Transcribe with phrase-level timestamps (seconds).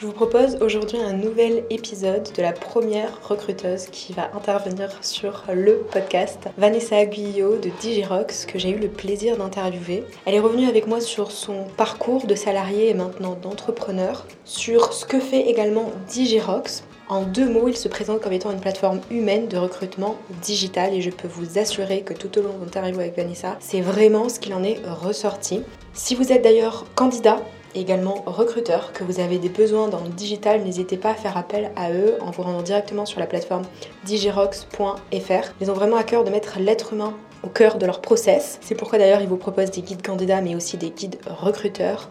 [0.00, 5.44] Je vous propose aujourd'hui un nouvel épisode de la première recruteuse qui va intervenir sur
[5.52, 10.04] le podcast, Vanessa Guyot de Digirox, que j'ai eu le plaisir d'interviewer.
[10.24, 15.04] Elle est revenue avec moi sur son parcours de salarié et maintenant d'entrepreneur, sur ce
[15.04, 16.82] que fait également Digirox.
[17.10, 21.02] En deux mots, il se présente comme étant une plateforme humaine de recrutement digital et
[21.02, 24.40] je peux vous assurer que tout au long de l'interview avec Vanessa, c'est vraiment ce
[24.40, 25.60] qu'il en est ressorti.
[25.92, 27.42] Si vous êtes d'ailleurs candidat
[27.74, 31.70] également recruteurs, que vous avez des besoins dans le digital, n'hésitez pas à faire appel
[31.76, 33.62] à eux en vous rendant directement sur la plateforme
[34.04, 35.52] digirox.fr.
[35.60, 38.58] Ils ont vraiment à cœur de mettre l'être humain au cœur de leur process.
[38.60, 42.08] C'est pourquoi d'ailleurs ils vous proposent des guides candidats mais aussi des guides recruteurs.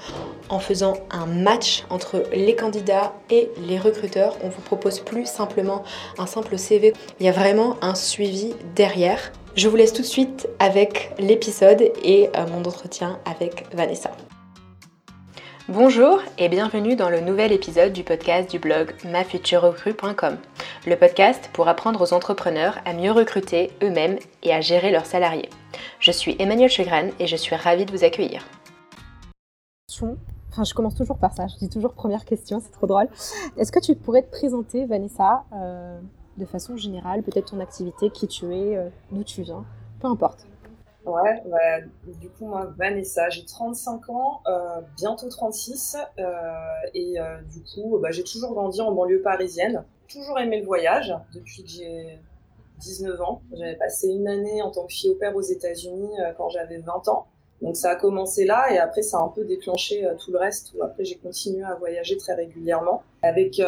[0.50, 5.84] En faisant un match entre les candidats et les recruteurs, on vous propose plus simplement
[6.18, 6.94] un simple CV.
[7.20, 9.32] Il y a vraiment un suivi derrière.
[9.56, 14.12] Je vous laisse tout de suite avec l'épisode et euh, mon entretien avec Vanessa.
[15.72, 20.38] Bonjour et bienvenue dans le nouvel épisode du podcast du blog mafuturerecrue.com,
[20.88, 25.48] le podcast pour apprendre aux entrepreneurs à mieux recruter eux-mêmes et à gérer leurs salariés.
[26.00, 28.44] Je suis Emmanuel Chegren et je suis ravie de vous accueillir.
[29.92, 33.08] Je commence toujours par ça, je dis toujours première question, c'est trop drôle.
[33.56, 36.00] Est-ce que tu pourrais te présenter, Vanessa, euh,
[36.38, 39.64] de façon générale, peut-être ton activité, qui tu es, euh, d'où tu viens,
[40.00, 40.48] peu importe.
[41.10, 41.42] Ouais,
[42.20, 46.24] du coup, moi, Vanessa, j'ai 35 ans, euh, bientôt 36, euh,
[46.94, 51.14] et euh, du coup, bah, j'ai toujours grandi en banlieue parisienne, toujours aimé le voyage
[51.34, 52.20] depuis que j'ai
[52.80, 53.42] 19 ans.
[53.54, 57.08] J'avais passé une année en tant que fille au père aux États-Unis quand j'avais 20
[57.10, 57.28] ans.
[57.62, 60.74] Donc ça a commencé là et après ça a un peu déclenché tout le reste.
[60.74, 63.62] Où après j'ai continué à voyager très régulièrement avec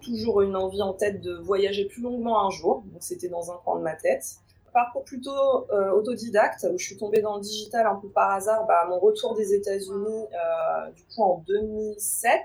[0.00, 2.82] toujours une envie en tête de voyager plus longuement un jour.
[2.92, 4.38] Donc c'était dans un coin de ma tête
[4.74, 8.66] parcours plutôt euh, autodidacte où je suis tombée dans le digital un peu par hasard.
[8.66, 12.40] Bah, mon retour des États-Unis, euh, du coup en 2007,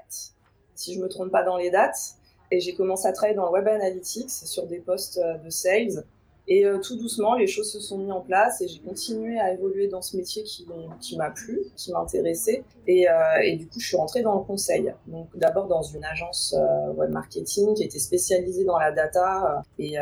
[0.75, 2.15] si je me trompe pas dans les dates,
[2.51, 6.05] et j'ai commencé à travailler dans le web analytics sur des postes euh, de sales.
[6.51, 9.53] Et euh, tout doucement, les choses se sont mises en place et j'ai continué à
[9.53, 10.65] évoluer dans ce métier qui,
[11.15, 12.63] m'a plu, qui m'intéressait.
[12.87, 14.91] Et, euh, et, du coup, je suis rentrée dans le conseil.
[15.05, 19.97] Donc d'abord dans une agence euh, web marketing qui était spécialisée dans la data et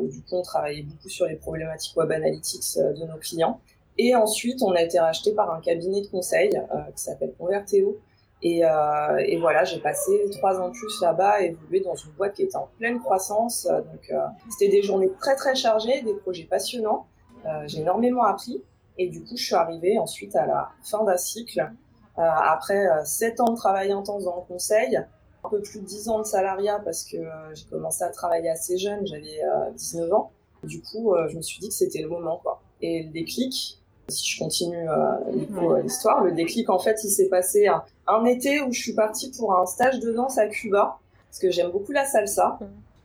[0.00, 3.60] où du coup on travaillait beaucoup sur les problématiques web analytics de nos clients.
[3.96, 8.00] Et ensuite, on a été racheté par un cabinet de conseil qui s'appelle Converteo
[8.42, 12.34] et, euh, et, voilà, j'ai passé trois ans de plus là-bas, évolué dans une boîte
[12.34, 13.66] qui était en pleine croissance.
[13.66, 14.18] Donc, euh,
[14.50, 17.06] c'était des journées très très chargées, des projets passionnants.
[17.46, 18.62] Euh, j'ai énormément appris.
[18.98, 21.70] Et du coup, je suis arrivée ensuite à la fin d'un cycle.
[22.18, 24.96] Euh, après euh, sept ans de travail intense dans le conseil,
[25.44, 28.50] un peu plus de dix ans de salariat parce que euh, j'ai commencé à travailler
[28.50, 29.40] assez jeune, j'avais
[29.74, 30.30] 19 ans.
[30.62, 32.62] Du coup, je me suis dit que c'était le moment, quoi.
[32.80, 37.66] Et le déclic, si je continue euh, l'histoire, le déclic en fait il s'est passé
[37.68, 40.98] un, un, été où je suis partie pour un stage de danse à Cuba
[41.32, 42.58] parce que j'aime beaucoup la salsa.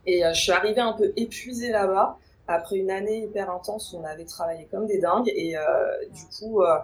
[0.04, 2.18] Et euh, je suis arrivée un peu épuisée là-bas.
[2.46, 5.32] Après une année hyper intense où on avait travaillé comme des dingues.
[5.34, 5.62] Et euh,
[6.12, 6.76] du coup euh,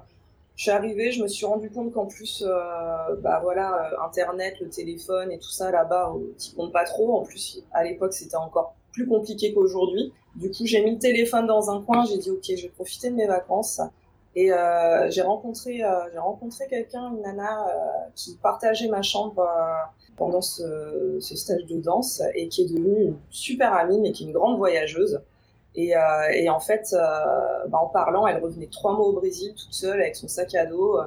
[0.56, 4.70] je suis arrivée, je me suis rendu compte qu'en plus, euh, bah voilà, Internet, le
[4.70, 7.19] téléphone et tout ça là-bas, qui compte pas trop.
[7.19, 10.12] En plus, à l'époque, c'était encore plus compliqué qu'aujourd'hui.
[10.36, 13.10] Du coup, j'ai mis le téléphone dans un coin, j'ai dit ok, je vais profiter
[13.10, 13.80] de mes vacances.
[14.37, 17.72] Et euh, j'ai rencontré, euh, j'ai rencontré quelqu'un, une nana, euh,
[18.17, 19.47] qui partageait ma chambre
[20.17, 24.27] pendant ce, stage de danse et qui est devenue une super amie, mais qui est
[24.27, 25.21] une grande voyageuse.
[25.77, 25.93] Et,
[26.33, 26.95] et en fait,
[27.69, 30.66] bah, en parlant, elle revenait trois mois au Brésil toute seule avec son sac à
[30.66, 31.01] dos.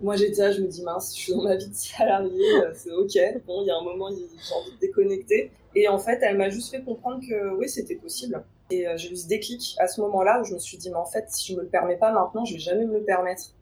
[0.00, 2.90] Moi, j'étais là, je me dis mince, je suis dans ma vie de salarié, c'est
[2.90, 3.42] ok.
[3.46, 5.52] Bon, il y a un moment, j'ai envie de déconnecter.
[5.76, 8.42] Et en fait, elle m'a juste fait comprendre que oui, c'était possible.
[8.70, 10.96] Et euh, j'ai eu ce déclic à ce moment-là où je me suis dit, mais
[10.96, 13.54] en fait, si je me le permets pas maintenant, je vais jamais me le permettre.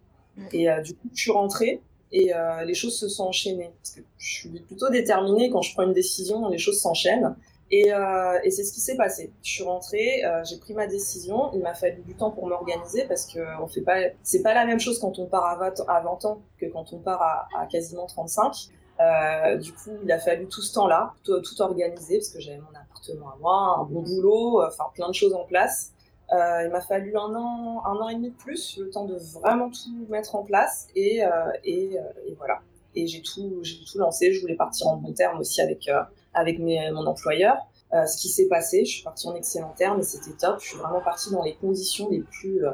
[0.52, 1.80] Et euh, du coup, je suis rentrée
[2.12, 3.70] et euh, les choses se sont enchaînées.
[3.82, 7.36] Parce que je suis plutôt déterminée quand je prends une décision, les choses s'enchaînent.
[7.70, 9.32] Et, euh, et c'est ce qui s'est passé.
[9.42, 11.50] Je suis rentrée, j'ai pris ma décision.
[11.52, 14.64] Il m'a fallu du temps pour m'organiser parce que on fait pas, c'est pas la
[14.66, 17.48] même chose quand on part à 20, à 20 ans que quand on part à,
[17.58, 18.68] à quasiment 35.
[19.00, 22.59] Euh, du coup, il a fallu tout ce temps-là, tout, tout organiser parce que j'avais
[22.59, 25.92] mon appartement à moi, un bon boulot, enfin plein de choses en place.
[26.32, 29.16] Euh, il m'a fallu un an, un an et demi de plus, le temps de
[29.41, 31.28] vraiment tout mettre en place et, euh,
[31.62, 32.60] et, euh, et, voilà.
[32.97, 34.32] Et j'ai tout, j'ai tout lancé.
[34.32, 36.03] Je voulais partir en bon terme aussi avec euh,
[36.34, 37.59] avec mes, mon employeur.
[37.92, 40.56] Euh, ce qui s'est passé, je suis partie en excellent terme et c'était top.
[40.60, 42.65] Je suis vraiment partie dans les conditions les plus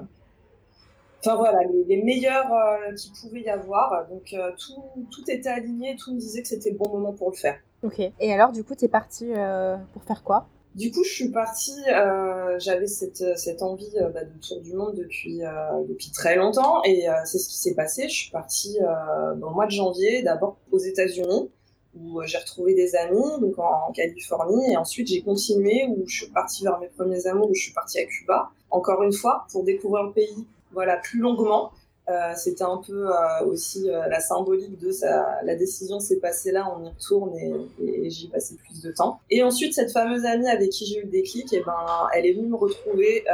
[1.25, 4.09] enfin voilà, les, les meilleurs euh, qu'il pouvait y avoir.
[4.09, 7.31] Donc euh, tout, tout était aligné, tout me disait que c'était le bon moment pour
[7.31, 7.59] le faire.
[7.83, 8.01] Ok.
[8.21, 10.47] Et alors, du coup, tu es partie euh, pour faire quoi?
[10.75, 14.73] Du coup, je suis partie, euh, j'avais cette, cette envie euh, bah, de tour du
[14.73, 15.41] monde depuis,
[15.87, 18.09] depuis très longtemps et c'est ce qui s'est passé.
[18.09, 21.51] Je suis partie dans le mois de janvier, d'abord aux États-Unis.
[21.95, 26.31] où j'ai retrouvé des amis donc en, Californie et ensuite j'ai continué où je suis
[26.33, 29.63] partie vers mes premiers amours où je suis partie à Cuba encore une fois pour
[29.65, 31.73] découvrir le pays voilà plus longuement
[32.09, 35.39] euh, c'était un peu euh, aussi euh, la symbolique de ça.
[35.45, 39.21] La décision s'est passée là, on y retourne et, et, j'y passé plus de temps.
[39.31, 42.33] Et ensuite, cette fameuse amie avec qui j'ai eu le déclic, eh ben, elle est
[42.33, 43.25] venue me retrouver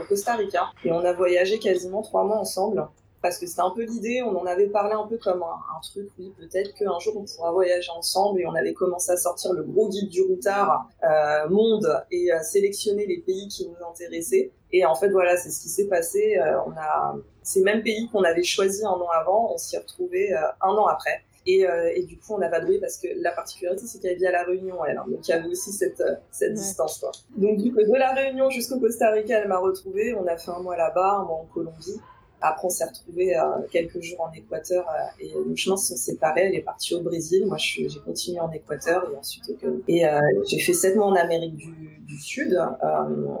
[0.00, 2.88] au Costa Rica et on a voyagé quasiment trois mois ensemble
[3.22, 6.08] parce que c'était un peu l'idée, on en avait parlé un peu comme un, truc,
[6.18, 9.62] oui, peut-être qu'un jour on pourra voyager ensemble, et on avait commencé à sortir le
[9.62, 14.50] gros guide du routard euh, monde et à sélectionner les pays qui nous intéressaient.
[14.70, 16.36] Et en fait, voilà, c'est ce qui s'est passé.
[16.38, 19.78] Euh, on a ces mêmes pays qu'on avait choisis un an avant, on s'y est
[19.78, 21.24] retrouvés euh, un an après.
[21.46, 24.26] Et, euh, et, du coup, on a vadrouillé parce que la particularité, c'est qu'elle vit
[24.26, 24.98] à La Réunion, elle.
[24.98, 27.10] Hein, donc, il y avait aussi cette, euh, cette distance, quoi.
[27.38, 30.14] Donc, du coup, de La Réunion jusqu'au Costa Rica, elle m'a retrouvée.
[30.14, 31.98] On a fait un mois là-bas, un mois en Colombie.
[32.40, 35.96] Après, on s'est retrouvés euh, quelques jours en Équateur euh, et nos chemins se sont
[35.96, 36.42] séparés.
[36.46, 37.46] Elle est partie au Brésil.
[37.46, 41.14] Moi, j'ai continué en Équateur et ensuite au Et euh, j'ai fait sept mois en
[41.14, 42.58] Amérique du, du Sud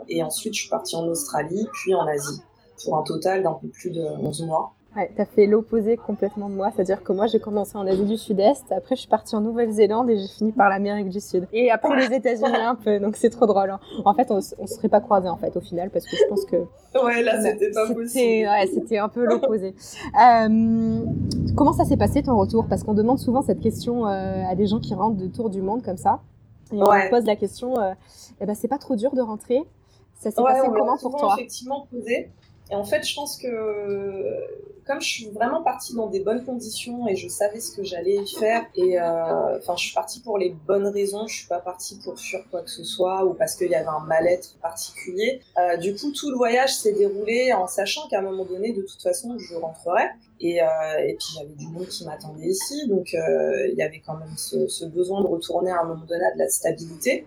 [0.08, 2.42] et ensuite je suis partie en Australie, puis en Asie
[2.84, 4.74] pour un total d'un peu plus de 11 mois.
[4.96, 8.04] Ouais, tu as fait l'opposé complètement de moi, c'est-à-dire que moi j'ai commencé en Asie
[8.06, 11.46] du Sud-Est, après je suis partie en Nouvelle-Zélande et j'ai fini par l'Amérique du Sud.
[11.52, 13.70] Et après les États-Unis un peu, donc c'est trop drôle.
[13.70, 13.80] Hein.
[14.06, 16.44] En fait, on, on serait pas croisés en fait au final parce que je pense
[16.46, 16.56] que.
[17.04, 18.48] Ouais, là c'était pas possible.
[18.48, 19.74] Ouais, c'était un peu l'opposé.
[20.20, 21.04] euh,
[21.54, 22.66] comment ça s'est passé ton retour?
[22.66, 25.60] Parce qu'on demande souvent cette question euh, à des gens qui rentrent de tour du
[25.60, 26.20] monde comme ça.
[26.72, 27.10] Et on ouais.
[27.10, 27.92] pose la question, euh,
[28.40, 29.62] eh ben, c'est pas trop dur de rentrer
[30.18, 31.34] Ça s'est passé comment pour toi?
[31.36, 32.30] effectivement posé.
[32.70, 33.48] Et en fait, je pense que
[34.88, 38.24] comme je suis vraiment partie dans des bonnes conditions et je savais ce que j'allais
[38.26, 41.26] faire, et euh, enfin, je suis partie pour les bonnes raisons.
[41.26, 43.86] Je suis pas partie pour fuir quoi que ce soit ou parce qu'il y avait
[43.86, 45.42] un mal-être particulier.
[45.58, 48.80] Euh, du coup, tout le voyage s'est déroulé en sachant qu'à un moment donné, de
[48.80, 50.10] toute façon, je rentrerais.
[50.40, 50.66] Et, euh,
[51.04, 54.68] et puis j'avais du monde qui m'attendait ici, donc il y avait quand même ce,
[54.68, 57.26] ce, besoin de retourner à un moment donné à de la stabilité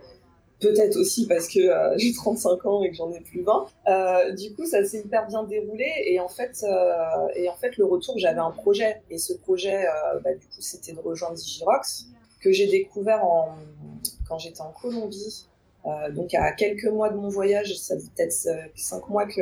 [0.61, 3.65] peut-être aussi parce que euh, j'ai 35 ans et que j'en ai plus 20.
[3.87, 7.75] Euh, du coup, ça s'est hyper bien déroulé et en fait, euh, et en fait,
[7.77, 9.85] le retour, j'avais un projet et ce projet,
[10.23, 12.05] bah, du coup, c'était de rejoindre Digirox
[12.39, 13.55] que j'ai découvert en,
[14.27, 15.47] quand j'étais en Colombie.
[16.13, 18.33] Donc à quelques mois de mon voyage, ça fait peut-être
[18.75, 19.41] cinq mois que,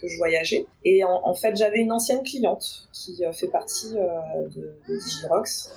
[0.00, 0.64] que je voyageais.
[0.84, 5.72] Et en, en fait, j'avais une ancienne cliente qui fait partie de, de Digirox.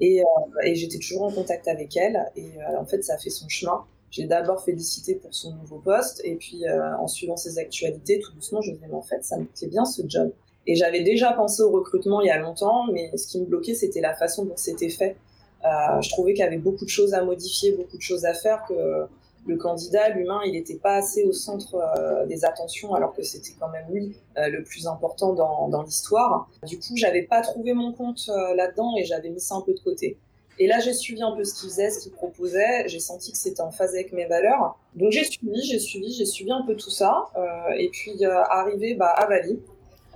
[0.00, 0.22] Et,
[0.64, 2.30] et j'étais toujours en contact avec elle.
[2.36, 6.20] Et en fait, ça a fait son chemin j'ai d'abord félicité pour son nouveau poste
[6.24, 9.36] et puis euh, en suivant ses actualités, tout doucement, je me disais, en fait, ça
[9.36, 10.32] me plaît bien ce job.
[10.66, 13.74] Et j'avais déjà pensé au recrutement il y a longtemps, mais ce qui me bloquait,
[13.74, 15.16] c'était la façon dont c'était fait.
[15.64, 18.34] Euh, je trouvais qu'il y avait beaucoup de choses à modifier, beaucoup de choses à
[18.34, 19.08] faire, que
[19.48, 23.54] le candidat, l'humain, il n'était pas assez au centre euh, des attentions, alors que c'était
[23.58, 26.48] quand même lui euh, le plus important dans, dans l'histoire.
[26.66, 29.72] Du coup, j'avais pas trouvé mon compte euh, là-dedans et j'avais mis ça un peu
[29.72, 30.18] de côté.
[30.58, 32.88] Et là, j'ai suivi un peu ce qu'il faisait, ce qu'il proposait.
[32.88, 34.76] J'ai senti que c'était en phase avec mes valeurs.
[34.94, 37.26] Donc j'ai suivi, j'ai suivi, j'ai suivi un peu tout ça.
[37.36, 39.60] Euh, et puis euh, arrivé bah, à Bali,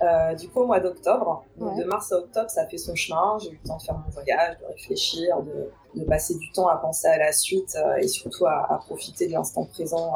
[0.01, 1.45] euh, du coup au mois d'octobre.
[1.57, 1.81] Ouais.
[1.81, 3.37] De mars à octobre, ça a fait son chemin.
[3.41, 6.67] J'ai eu le temps de faire mon voyage, de réfléchir, de, de passer du temps
[6.67, 10.13] à penser à la suite et surtout à, à profiter de l'instant présent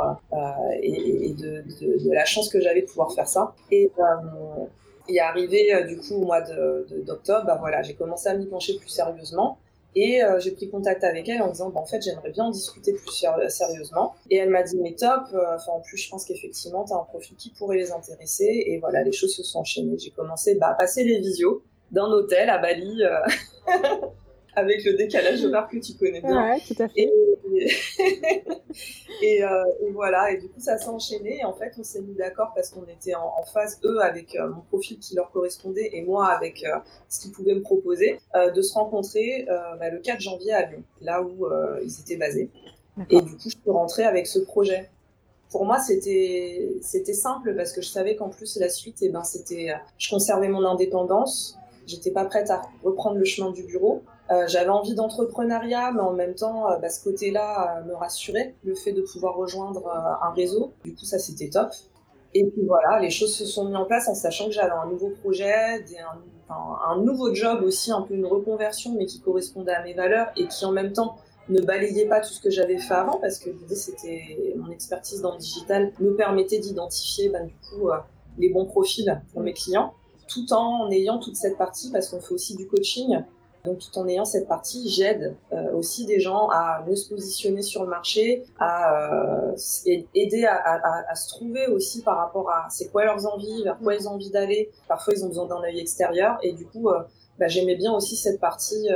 [0.81, 3.53] et, et de, de, de, la chance que j'avais de pouvoir faire ça.
[3.71, 3.91] Et
[5.09, 8.89] et arrivé du coup au mois d'octobre, bah voilà, j'ai commencé à m'y pencher plus
[8.89, 9.57] sérieusement.
[9.99, 12.51] Et euh, j'ai pris contact avec elle en disant, bah, en fait, j'aimerais bien en
[12.51, 14.13] discuter plus sérieusement.
[14.29, 15.23] Et elle m'a dit, mais top.
[15.33, 18.63] Euh, enfin, en plus, je pense qu'effectivement, tu as un profil qui pourrait les intéresser.
[18.67, 19.97] Et voilà, les choses se sont enchaînées.
[19.97, 23.01] J'ai commencé bah, à passer les visios d'un hôtel à Bali.
[24.57, 26.53] Avec le décalage horaire que tu connais bien.
[26.53, 27.01] Ouais, tout à fait.
[27.01, 27.11] Et,
[29.21, 31.37] et, euh, et, voilà, et du coup, ça s'est enchaîné.
[31.41, 34.35] Et en fait, on s'est mis d'accord parce qu'on était en, en, phase, eux, avec
[34.35, 38.19] euh, mon profil qui leur correspondait et moi avec euh, ce qu'ils pouvaient me proposer,
[38.33, 41.47] de se rencontrer bah, le 4 janvier à Lyon, là où
[41.83, 42.49] ils étaient basés.
[43.11, 44.89] Et du coup, je suis rentrée avec ce projet.
[45.51, 49.09] Pour moi, c'était c'était simple parce que je savais qu'en plus la suite, et eh
[49.09, 51.57] ben c'était, je conservais mon indépendance.
[51.85, 54.01] J'étais pas prête à reprendre le chemin du bureau.
[54.29, 58.55] Euh, j'avais envie d'entrepreneuriat, mais en même temps, euh, bah, ce côté-là euh, me rassurait,
[58.63, 59.87] le fait de pouvoir rejoindre
[60.21, 60.73] un réseau.
[60.83, 61.69] Du coup, ça, c'était top.
[62.33, 64.87] Et puis voilà, les choses se sont mises en place en sachant que j'avais un
[64.87, 65.85] nouveau projet,
[66.49, 70.45] un, nouveau job aussi, un peu une reconversion, mais qui correspondait à mes valeurs et
[70.47, 71.15] qui en même temps
[71.47, 75.21] ne balayait pas tout ce que j'avais fait avant, parce que l'idée, c'était mon expertise
[75.21, 77.89] dans le digital me permettait d'identifier bah, du coup
[78.37, 79.93] les bons profils pour mes clients,
[80.27, 83.23] tout en ayant toute cette partie, parce qu'on fait aussi du coaching,
[83.65, 87.61] donc tout en ayant cette partie, j'aide euh, aussi des gens à mieux se positionner
[87.61, 89.11] sur le marché, à
[89.51, 89.55] euh,
[90.15, 93.77] aider à, à, à, se trouver aussi par rapport à c'est quoi leurs envies, vers
[93.79, 94.71] quoi ils ont envie d'aller.
[94.87, 96.99] Parfois ils ont besoin d'un œil extérieur et du coup euh,
[97.39, 98.87] bah, j'aimais bien aussi cette partie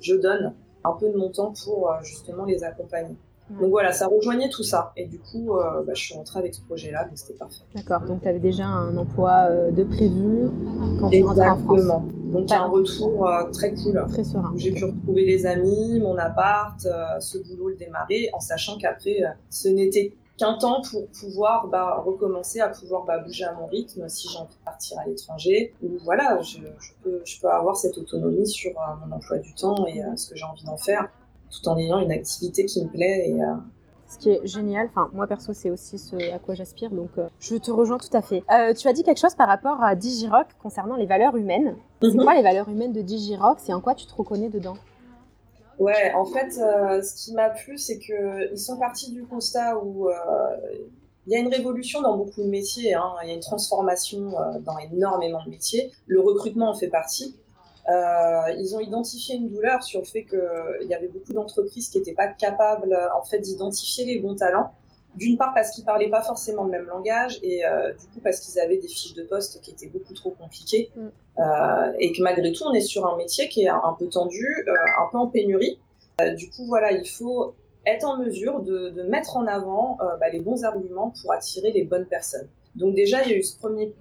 [0.00, 3.16] je donne un peu de mon temps pour justement les accompagner.
[3.60, 4.92] Donc voilà, ça rejoignait tout ça.
[4.96, 7.62] Et du coup, bah, je suis rentrée avec ce projet-là, donc c'était parfait.
[7.74, 10.50] D'accord, donc tu avais déjà un emploi de prévu
[10.98, 11.82] quand tu rentrais en France
[12.34, 14.04] donc un retour très cool.
[14.08, 14.52] Très serein.
[14.56, 16.78] J'ai pu retrouver les amis, mon appart,
[17.20, 22.60] ce boulot le démarrer, en sachant qu'après, ce n'était qu'un temps pour pouvoir bah, recommencer
[22.60, 25.74] à pouvoir bah, bouger à mon rythme si j'ai envie de partir à l'étranger.
[25.82, 26.58] Ou voilà, je,
[27.02, 30.30] peux, je, peux, avoir cette autonomie sur euh, mon emploi du temps et euh, ce
[30.30, 31.08] que j'ai envie d'en faire,
[31.50, 33.30] tout en ayant une activité qui me plaît.
[33.30, 33.54] Et, euh,
[34.14, 37.56] ce qui est génial, enfin moi perso c'est aussi ce à quoi j'aspire, donc je
[37.56, 38.42] te rejoins tout à fait.
[38.76, 41.76] tu as dit quelque chose par rapport à Digirock concernant les valeurs humaines.
[42.00, 42.22] C'est mhm.
[42.22, 44.76] quoi les valeurs humaines de Digirock C'est en quoi tu te reconnais dedans?
[45.78, 50.08] Ouais, en fait, euh, ce qui m'a plu, c'est qu'ils sont partis du constat où
[50.08, 50.14] euh,
[51.26, 53.12] il y a une révolution dans beaucoup de métiers, hein.
[53.22, 55.90] il y a une transformation euh, dans énormément de métiers.
[56.06, 57.36] Le recrutement en fait partie.
[57.88, 62.14] Ils ont identifié une douleur sur le fait qu'il y avait beaucoup d'entreprises qui n'étaient
[62.14, 64.72] pas capables en fait d'identifier les bons talents
[65.16, 68.40] d'une part parce qu'ils parlaient pas forcément le même langage et euh, du coup parce
[68.40, 71.06] qu'ils avaient des fiches de poste qui étaient beaucoup trop compliquées mm.
[71.38, 74.46] euh, et que malgré tout on est sur un métier qui est un peu tendu,
[74.66, 75.78] euh, un peu en pénurie.
[76.36, 77.54] du coup voilà, il faut
[77.86, 81.84] être en mesure de, de mettre en avant bah, les bons arguments pour attirer les
[81.84, 82.48] bonnes personnes.
[82.76, 83.92] Donc déjà il y a eu ce premier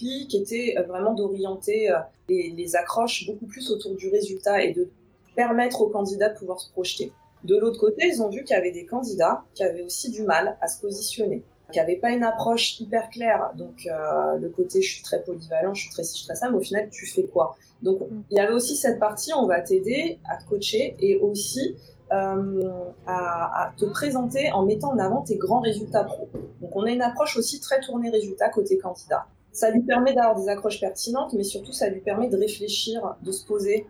[0.00, 1.90] qui était vraiment d'orienter
[2.28, 4.88] les, les accroches beaucoup plus autour du résultat et de
[5.34, 7.12] permettre aux candidats de pouvoir se projeter.
[7.44, 10.22] De l'autre côté, ils ont vu qu'il y avait des candidats qui avaient aussi du
[10.22, 11.42] mal à se positionner,
[11.72, 13.52] qui n'avaient pas une approche hyper claire.
[13.56, 16.36] Donc, euh, le côté je suis très polyvalent, je suis très ci, je suis très
[16.36, 17.56] ça, mais au final, tu fais quoi?
[17.82, 21.76] Donc, il y avait aussi cette partie, on va t'aider à te coacher et aussi
[22.12, 26.28] euh, à, à, te présenter en mettant en avant tes grands résultats pro.
[26.60, 29.26] Donc, on a une approche aussi très tournée résultat côté candidat.
[29.52, 33.32] Ça lui permet d'avoir des accroches pertinentes, mais surtout, ça lui permet de réfléchir, de
[33.32, 33.86] se poser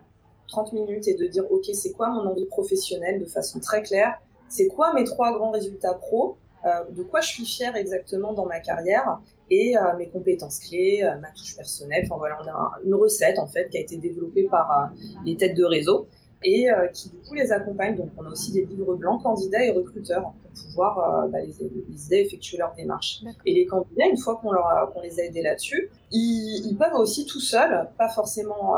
[0.47, 4.19] 30 minutes et de dire, OK, c'est quoi mon envie professionnelle de façon très claire?
[4.49, 6.37] C'est quoi mes trois grands résultats pro?
[6.65, 9.19] Euh, De quoi je suis fière exactement dans ma carrière?
[9.49, 12.03] Et euh, mes compétences clés, euh, ma touche personnelle.
[12.05, 14.91] Enfin voilà, on a une recette en fait qui a été développée par
[15.25, 16.07] les têtes de réseau
[16.43, 17.95] et qui du coup les accompagne.
[17.95, 22.15] Donc on a aussi des livres blancs candidats et recruteurs pour pouvoir bah, les, aider
[22.15, 23.21] à effectuer leur démarche.
[23.45, 27.39] Et les candidats, une fois qu'on les a aidés là-dessus, ils, ils, peuvent aussi tout
[27.39, 28.75] seuls, pas forcément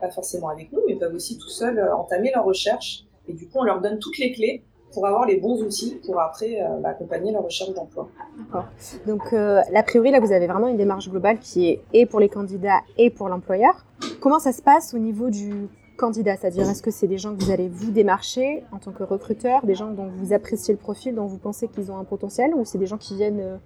[0.00, 3.04] pas forcément avec nous, mais peuvent aussi tout seuls euh, entamer leur recherche.
[3.28, 6.20] Et du coup, on leur donne toutes les clés pour avoir les bons outils pour
[6.20, 8.08] après euh, bah, accompagner leur recherche d'emploi.
[8.38, 8.64] D'accord.
[9.06, 12.18] Donc, euh, a priori, là, vous avez vraiment une démarche globale qui est et pour
[12.18, 13.84] les candidats et pour l'employeur.
[14.20, 15.68] Comment ça se passe au niveau du
[16.00, 19.02] candidat C'est-à-dire, est-ce que c'est des gens que vous allez vous démarcher en tant que
[19.02, 22.54] recruteur, des gens dont vous appréciez le profil, dont vous pensez qu'ils ont un potentiel,
[22.54, 23.60] ou c'est des gens qui viennent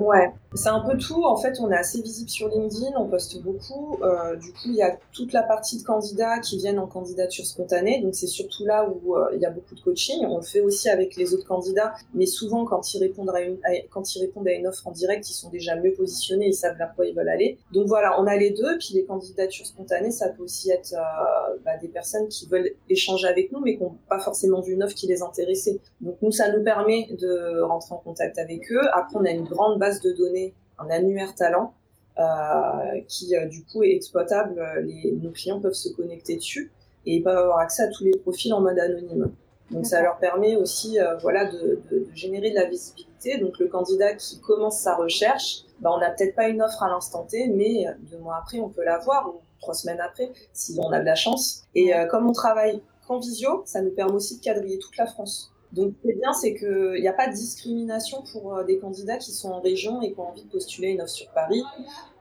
[0.00, 1.24] Ouais, c'est un peu tout.
[1.24, 3.98] En fait, on est assez visible sur LinkedIn, on poste beaucoup.
[4.02, 7.46] Euh, du coup, il y a toute la partie de candidats qui viennent en candidature
[7.46, 8.00] spontanée.
[8.02, 10.24] Donc, c'est surtout là où euh, il y a beaucoup de coaching.
[10.26, 13.58] On le fait aussi avec les autres candidats, mais souvent, quand ils répondent à une,
[13.90, 16.76] quand ils répondent à une offre en direct, ils sont déjà mieux positionnés, ils savent
[16.76, 17.58] vers quoi ils veulent aller.
[17.72, 18.78] Donc voilà, on a les deux.
[18.78, 23.28] Puis les candidatures spontanées, ça peut aussi être euh, bah, des personnes qui veulent échanger
[23.28, 25.78] avec nous, mais qui n'ont pas forcément vu une offre qui les intéressait.
[26.00, 28.80] Donc nous, ça nous permet de rentrer en contact avec eux.
[28.92, 31.74] Après, on a une grande base de données, un annuaire talent,
[32.18, 34.60] euh, qui euh, du coup est exploitable.
[34.84, 36.72] Les, nos clients peuvent se connecter dessus
[37.06, 39.30] et ils peuvent avoir accès à tous les profils en mode anonyme.
[39.70, 41.80] Donc ça leur permet aussi euh, voilà, de,
[42.14, 43.38] générer de la visibilité.
[43.38, 46.88] Donc le candidat qui commence sa recherche, bah, on n'a peut-être pas une offre à
[46.88, 50.90] l'instant T, mais deux mois après, on peut l'avoir, ou trois semaines après, si on
[50.90, 51.62] a de la chance.
[51.76, 55.52] Et comme on travaille qu'en visio, ça nous permet aussi de quadriller toute la France.
[55.72, 58.78] Donc, ce qui est bien, c'est qu'il n'y a pas de discrimination pour euh, des
[58.78, 61.62] candidats qui sont en région et qui ont envie de postuler une offre sur Paris,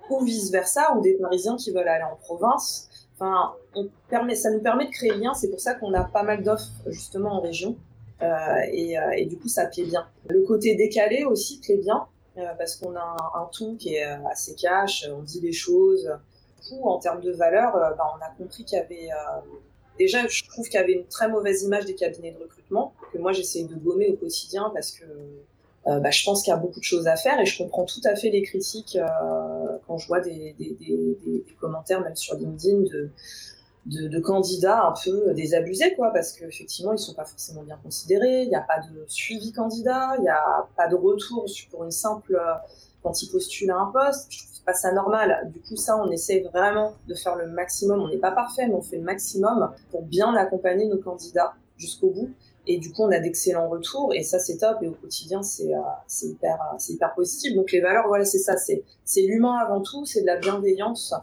[0.10, 2.89] ou vice-versa, ou des Parisiens qui veulent aller en province.
[3.16, 5.34] Enfin, on permet, ça nous permet de créer lien.
[5.34, 7.75] C'est pour ça qu'on a pas mal d'offres justement en région.
[8.22, 8.27] Euh,
[8.72, 10.08] et, euh, et, du coup, ça plaît bien.
[10.30, 13.01] Le côté décalé aussi plaît bien, euh, parce qu'on a
[13.36, 16.10] un, un, qui est euh, assez cash, on dit les choses.
[16.68, 19.10] Coup, en termes de valeur, bah, on a compris qu'il y avait
[19.98, 23.34] déjà, je trouve qu'il y avait une très mauvaise image des cabinets de recrutement, moi
[23.34, 25.04] j'essaie de gommer au quotidien parce que
[25.88, 27.86] euh, bah, je pense qu'il y a beaucoup de choses à faire et je comprends
[27.86, 30.56] tout à fait les critiques euh, quand je vois des,
[31.60, 32.84] commentaires, même sur LinkedIn,
[33.86, 38.50] de, candidats un peu désabusés, quoi, parce qu'effectivement, ils sont pas forcément bien considérés, il
[38.50, 42.38] n'y a pas de suivi candidat, il n'y a pas de retour pour une simple,
[43.02, 44.28] quand ils postulent à un poste.
[44.30, 45.50] Je trouve pas ça normal.
[45.54, 48.02] Du coup, ça, on essaie vraiment de faire le maximum.
[48.02, 52.10] On n'est pas parfait, mais on fait le maximum pour bien accompagner nos candidats jusqu'au
[52.10, 52.30] bout.
[52.68, 54.78] Et du coup, on a d'excellents retours et ça, c'est top.
[54.82, 55.80] Et au quotidien, c'est euh,
[56.22, 57.56] hyper, c'est hyper positif.
[57.56, 58.56] Donc, les valeurs, voilà, c'est ça.
[58.58, 61.14] C'est l'humain avant tout, c'est de la bienveillance,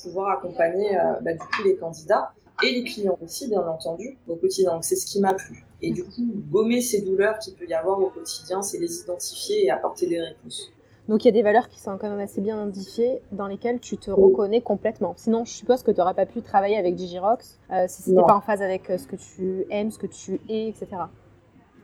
[0.00, 2.32] pouvoir accompagner euh, bah, du coup les candidats.
[2.62, 4.72] et les clients aussi, bien entendu, au quotidien.
[4.74, 5.64] Donc c'est ce qui m'a plu.
[5.82, 9.64] Et du coup, gommer ces douleurs qu'il peut y avoir au quotidien, c'est les identifier
[9.64, 10.70] et apporter des réponses.
[11.08, 13.78] Donc il y a des valeurs qui sont quand même assez bien identifiées, dans lesquelles
[13.78, 15.14] tu te reconnais complètement.
[15.16, 18.22] Sinon, je suppose que tu n'aurais pas pu travailler avec Digirox euh, si ce n'était
[18.22, 20.86] pas en phase avec euh, ce que tu aimes, ce que tu es, etc.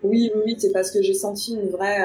[0.02, 2.02] Oui, oui, c'est parce que j'ai senti une vraie,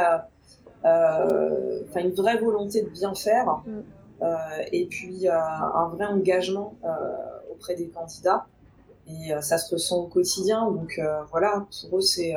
[0.84, 4.26] euh, une vraie volonté de bien faire mm.
[4.74, 6.74] et puis un vrai engagement
[7.50, 8.46] auprès des candidats.
[9.08, 10.70] Et ça se ressent au quotidien.
[10.70, 11.00] Donc
[11.32, 12.34] voilà, pour eux, c'est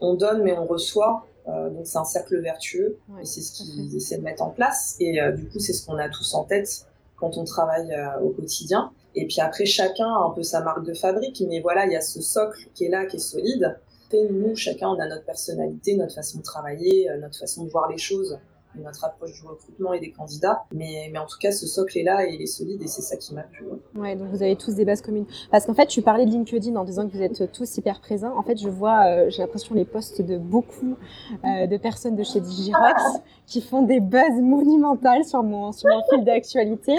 [0.00, 1.26] on donne mais on reçoit.
[1.48, 4.96] Euh, donc c'est un cercle vertueux et c'est ce qu'ils essaient de mettre en place.
[5.00, 6.86] Et euh, du coup, c'est ce qu'on a tous en tête
[7.16, 8.90] quand on travaille euh, au quotidien.
[9.14, 11.96] Et puis après, chacun a un peu sa marque de fabrique, mais voilà, il y
[11.96, 13.78] a ce socle qui est là, qui est solide.
[14.12, 17.88] Et nous, chacun, on a notre personnalité, notre façon de travailler, notre façon de voir
[17.90, 18.38] les choses
[18.82, 20.64] notre approche du recrutement et des candidats.
[20.72, 23.02] Mais, mais en tout cas, ce socle est là et il est solide et c'est
[23.02, 23.66] ça qui m'a plu.
[23.96, 24.16] Ouais.
[24.16, 25.26] donc vous avez tous des bases communes.
[25.50, 28.36] Parce qu'en fait, tu parlais de LinkedIn en disant que vous êtes tous hyper présents.
[28.36, 30.96] En fait, je vois, euh, j'ai l'impression, les posts de beaucoup
[31.44, 33.02] euh, de personnes de chez Digirox
[33.46, 36.96] qui font des buzz monumentales sur mon, sur mon fil d'actualité.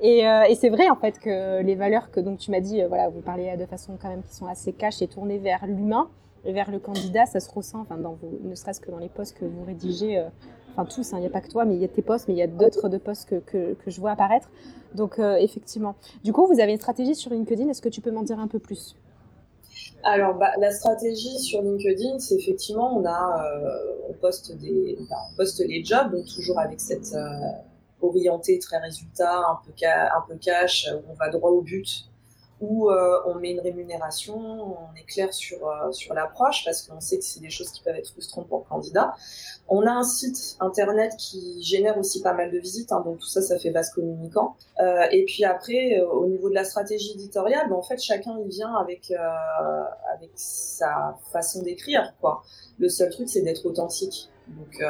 [0.00, 2.82] Et, euh, et c'est vrai, en fait, que les valeurs que donc tu m'as dit,
[2.88, 6.08] voilà, vous parlez de façon quand même qui sont assez cash et tournées vers l'humain
[6.44, 7.98] vers le candidat, ça se ressent, enfin,
[8.42, 10.24] ne serait-ce que dans les posts que vous rédigez
[10.72, 12.28] enfin tous, hein, il n'y a pas que toi, mais il y a tes postes,
[12.28, 14.50] mais il y a d'autres de postes que, que, que, je vois apparaître.
[14.94, 15.94] Donc euh, effectivement.
[16.24, 18.48] Du coup, vous avez une stratégie sur LinkedIn, est-ce que tu peux m'en dire un
[18.48, 18.96] peu plus?
[20.04, 25.36] Alors, bah, la stratégie sur LinkedIn, c'est effectivement, on a, euh, on poste des, on
[25.36, 27.28] poste les jobs, donc toujours avec cette euh,
[28.00, 32.08] orientée très résultat, un peu, un peu cash, on va droit au but
[32.62, 37.00] où euh, on met une rémunération, on est clair sur, euh, sur l'approche parce qu'on
[37.00, 39.14] sait que c'est des choses qui peuvent être frustrantes pour le candidat.
[39.68, 43.26] On a un site internet qui génère aussi pas mal de visites, hein, donc tout
[43.26, 44.54] ça, ça fait base communicant.
[44.80, 48.48] Euh, et puis après, au niveau de la stratégie éditoriale, ben, en fait, chacun y
[48.48, 49.12] vient avec,
[50.14, 52.14] avec sa façon d'écrire.
[52.20, 52.42] quoi.
[52.78, 54.30] Le seul truc, c'est d'être authentique.
[54.46, 54.82] Donc,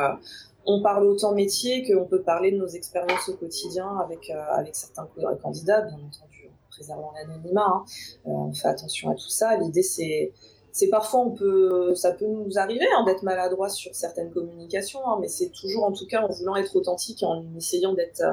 [0.66, 5.08] on parle autant métier qu'on peut parler de nos expériences au quotidien avec, avec certains
[5.42, 6.41] candidats, bien entendu
[6.72, 7.66] préservant l'anonymat.
[7.66, 7.84] Hein.
[8.26, 9.56] Euh, on fait attention à tout ça.
[9.56, 10.32] L'idée, c'est
[10.74, 15.18] c'est parfois on peut, ça peut nous arriver hein, d'être maladroit sur certaines communications, hein,
[15.20, 18.32] mais c'est toujours en tout cas en voulant être authentique et en essayant d'être euh,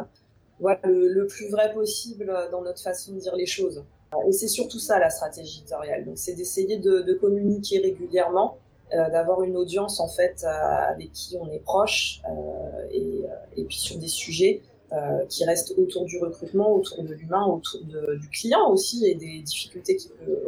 [0.61, 3.83] voilà, le, plus vrai possible dans notre façon de dire les choses.
[4.25, 6.05] Et c'est surtout ça la stratégie éditoriale.
[6.05, 8.57] Donc c'est d'essayer de, communiquer régulièrement,
[8.93, 12.21] euh, d'avoir une audience en fait avec qui on est proche
[12.91, 13.25] et,
[13.57, 17.79] et, puis sur des sujets euh, qui reste autour du recrutement, autour de l'humain, autour
[17.83, 20.41] du client aussi et des difficultés qu'il peut,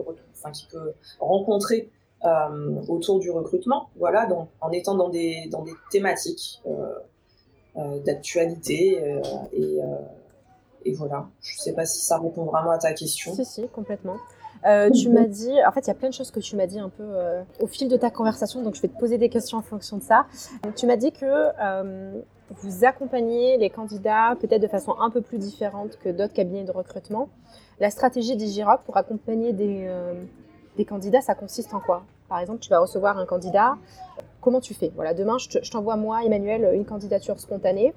[1.19, 1.91] rencontrer
[2.25, 3.89] euh, autour du recrutement.
[3.97, 8.99] Voilà, donc, en étant dans des, dans des thématiques euh, d'actualité
[9.54, 9.80] et,
[10.86, 11.27] et, voilà.
[11.41, 13.36] Je ne sais pas si ça répond vraiment à ta question.
[13.36, 14.17] Si, si, complètement.
[14.63, 16.80] Tu m'as dit, en fait, il y a plein de choses que tu m'as dit
[16.80, 17.13] un peu
[17.60, 20.04] au fil de ta conversation, donc je vais te poser des questions en fonction de
[20.04, 20.25] ça.
[20.75, 21.51] Tu m'as dit que
[22.52, 26.72] vous accompagnez les candidats peut-être de façon un peu plus différente que d'autres cabinets de
[26.72, 27.30] recrutement.
[27.80, 30.14] La stratégie d'Igiroc pour accompagner des, euh,
[30.78, 32.04] des, candidats, ça consiste en quoi?
[32.28, 33.78] Par exemple, tu vas recevoir un candidat.
[34.42, 34.92] Comment tu fais?
[34.96, 37.94] Voilà, demain, je t'envoie moi, Emmanuel, une candidature spontanée.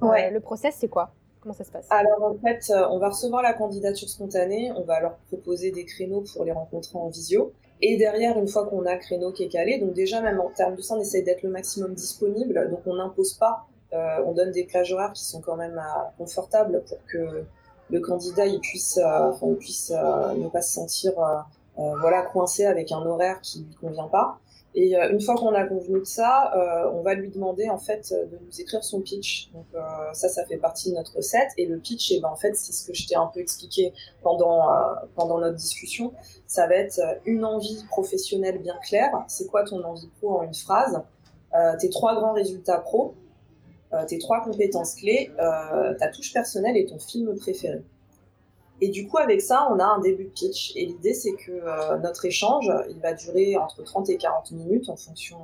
[0.00, 0.30] Ouais.
[0.30, 1.10] le process, c'est quoi?
[1.40, 1.86] Comment ça se passe?
[1.90, 5.84] Alors en fait, euh, on va recevoir la candidature spontanée, on va leur proposer des
[5.84, 7.52] créneaux pour les rencontrer en visio.
[7.80, 10.50] Et derrière, une fois qu'on a un créneau qui est calé, donc déjà même en
[10.50, 14.32] termes de ça, on essaye d'être le maximum disponible, donc on n'impose pas euh, on
[14.32, 17.44] donne des plages horaires qui sont quand même euh, confortables pour que
[17.90, 21.12] le candidat il puisse, euh, ne pas se sentir
[22.00, 24.38] voilà coincé avec un horaire qui lui convient pas.
[24.74, 26.52] Et une fois qu'on a convenu de ça,
[26.92, 29.48] on va lui demander en fait de nous écrire son pitch.
[29.54, 29.64] Donc
[30.12, 31.50] ça, ça fait partie de notre recette.
[31.56, 33.92] Et le pitch, eh ben en fait, c'est ce que je t'ai un peu expliqué
[34.24, 34.68] pendant
[35.14, 36.12] pendant notre discussion.
[36.48, 39.12] Ça va être une envie professionnelle bien claire.
[39.28, 41.00] C'est quoi ton envie pro en une phrase?
[41.78, 43.14] Tes trois grands résultats pro
[44.06, 47.82] tes trois compétences clés, euh, ta touche personnelle et ton film préféré.
[48.80, 50.72] Et du coup, avec ça, on a un début de pitch.
[50.76, 54.88] Et l'idée, c'est que euh, notre échange, il va durer entre 30 et 40 minutes
[54.88, 55.38] en fonction,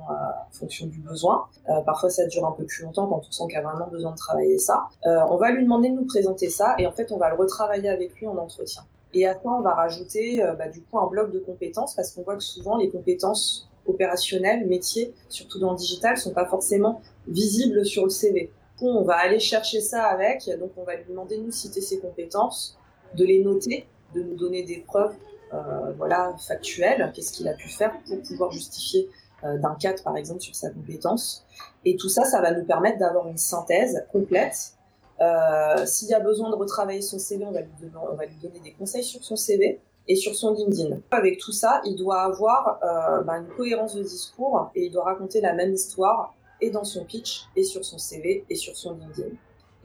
[0.51, 1.45] fonction du besoin.
[1.85, 4.17] parfois, ça dure un peu plus longtemps quand on sent qu'il a vraiment besoin de
[4.17, 4.87] travailler ça.
[5.03, 7.89] on va lui demander de nous présenter ça et en fait, on va le retravailler
[7.89, 8.83] avec lui en entretien.
[9.13, 12.21] Et à ça, on va rajouter bah, du coup un bloc de compétences parce qu'on
[12.21, 17.85] voit que souvent les compétences opérationnelles, métiers, surtout dans le digital, sont pas forcément visibles
[17.85, 18.51] sur le CV.
[18.81, 21.99] On va aller chercher ça avec, donc on va lui demander de nous citer ses
[21.99, 22.77] compétences,
[23.15, 25.13] de les noter, de nous donner des preuves
[25.53, 29.09] euh, voilà, factuelles, qu'est-ce qu'il a pu faire pour pouvoir justifier
[29.43, 31.45] euh, d'un cadre, par exemple, sur sa compétence.
[31.85, 34.73] Et tout ça, ça va nous permettre d'avoir une synthèse complète.
[35.21, 39.03] Euh, S'il y a besoin de retravailler son CV, on va lui donner des conseils
[39.03, 40.97] sur son CV et sur son LinkedIn.
[41.11, 45.03] Avec tout ça, il doit avoir euh, bah, une cohérence de discours et il doit
[45.03, 48.93] raconter la même histoire et dans son pitch et sur son CV et sur son
[48.93, 49.35] LinkedIn.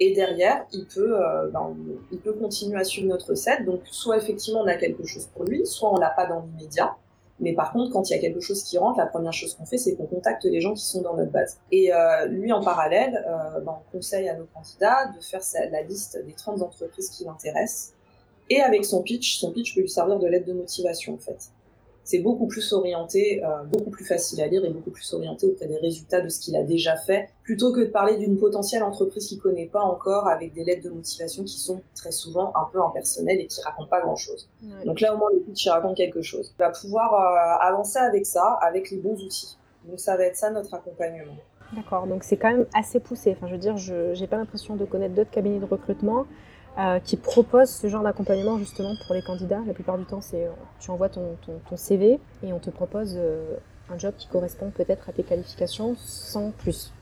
[0.02, 1.18] Et derrière, il peut,
[1.52, 1.76] ben,
[2.10, 3.66] il peut continuer à suivre notre recette.
[3.66, 6.96] Donc, soit effectivement on a quelque chose pour lui, soit on l'a pas dans l'immédiat.
[7.38, 9.66] Mais par contre, quand il y a quelque chose qui rentre, la première chose qu'on
[9.66, 11.58] fait, c'est qu'on contacte les gens qui sont dans notre base.
[11.70, 13.24] Et euh, lui, en parallèle,
[13.64, 17.94] ben, on conseille à nos candidats de faire la liste des 30 entreprises qui l'intéressent.
[18.50, 21.50] Et avec son pitch, son pitch peut lui servir de lettre de motivation, en fait
[22.10, 25.66] c'est beaucoup plus orienté, euh, beaucoup plus facile à lire et beaucoup plus orienté auprès
[25.66, 29.28] des résultats de ce qu'il a déjà fait, plutôt que de parler d'une potentielle entreprise
[29.28, 32.82] qu'il connaît pas encore avec des lettres de motivation qui sont très souvent un peu
[32.82, 34.48] impersonnelles et qui racontent pas grand chose.
[34.84, 36.52] Donc là, au moins, le pitch, il raconte quelque chose.
[36.58, 39.56] Il va pouvoir euh, avancer avec ça, avec les bons outils.
[39.88, 41.36] Donc ça va être ça notre accompagnement.
[41.76, 43.36] D'accord, donc c'est quand même assez poussé.
[43.36, 46.26] Enfin, je veux dire, je n'ai pas l'impression de connaître d'autres cabinets de recrutement
[46.78, 49.60] euh, qui propose ce genre d'accompagnement justement pour les candidats.
[49.66, 51.36] La plupart du temps, c'est euh, tu envoies ton,
[51.74, 53.56] CV et on te propose euh,
[53.92, 56.92] un job qui correspond peut-être à tes qualifications sans plus.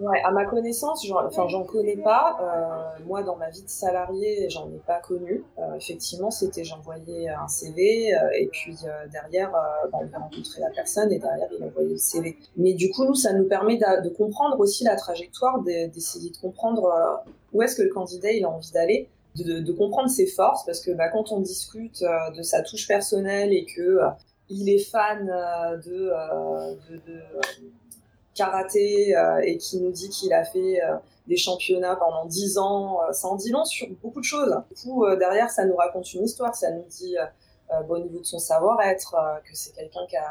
[0.00, 2.36] Ouais, à ma connaissance, j'en, enfin, j'en connais pas.
[2.40, 5.44] Euh, moi, dans ma vie de salarié, j'en ai pas connu.
[5.58, 8.76] Euh, effectivement, c'était j'envoyais un CV euh, et puis
[9.12, 12.36] derrière, bah, on rencontrer la personne et derrière, il envoyait le CV.
[12.56, 17.22] Mais du coup, nous, ça nous permet de, comprendre aussi la trajectoire, d'essayer de comprendre
[17.52, 19.08] où est-ce que le candidat il a envie d'aller.
[19.36, 22.04] De, comprendre ses forces parce que bah, quand on discute
[22.36, 24.00] de sa touche personnelle et que
[24.48, 26.10] il est fan de
[28.34, 33.00] karaté euh, et qui nous dit qu'il a fait euh, des championnats pendant 10 ans,
[33.02, 34.54] euh, ça en dit long sur beaucoup de choses.
[34.76, 37.16] Du coup, derrière, ça nous raconte une histoire, ça nous dit
[37.88, 40.30] bon, au niveau de son savoir-être, que c'est quelqu'un qui a,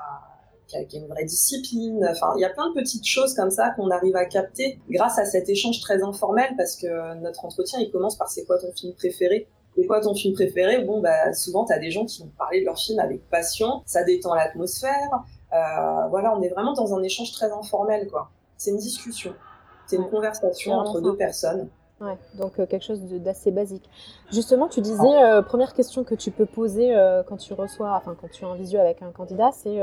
[0.67, 2.07] qui, a, une vraie discipline.
[2.11, 5.17] Enfin, il y a plein de petites choses comme ça qu'on arrive à capter grâce
[5.17, 8.71] à cet échange très informel parce que notre entretien, il commence par c'est quoi ton
[8.71, 9.47] film préféré?
[9.75, 10.83] C'est quoi ton film préféré?
[10.83, 13.81] Bon, bah, souvent, tu as des gens qui vont parler de leur film avec passion,
[13.85, 15.42] ça détend l'atmosphère, euh,
[16.09, 18.29] voilà, on est vraiment dans un échange très informel, quoi.
[18.57, 19.33] C'est une discussion,
[19.87, 21.69] c'est une conversation entre deux personnes.
[22.01, 23.89] Ouais, donc euh, quelque chose d'assez basique.
[24.31, 26.93] Justement, tu disais, euh, première question que tu peux poser
[27.27, 29.79] quand tu reçois, enfin quand tu es en visio avec un candidat, c'est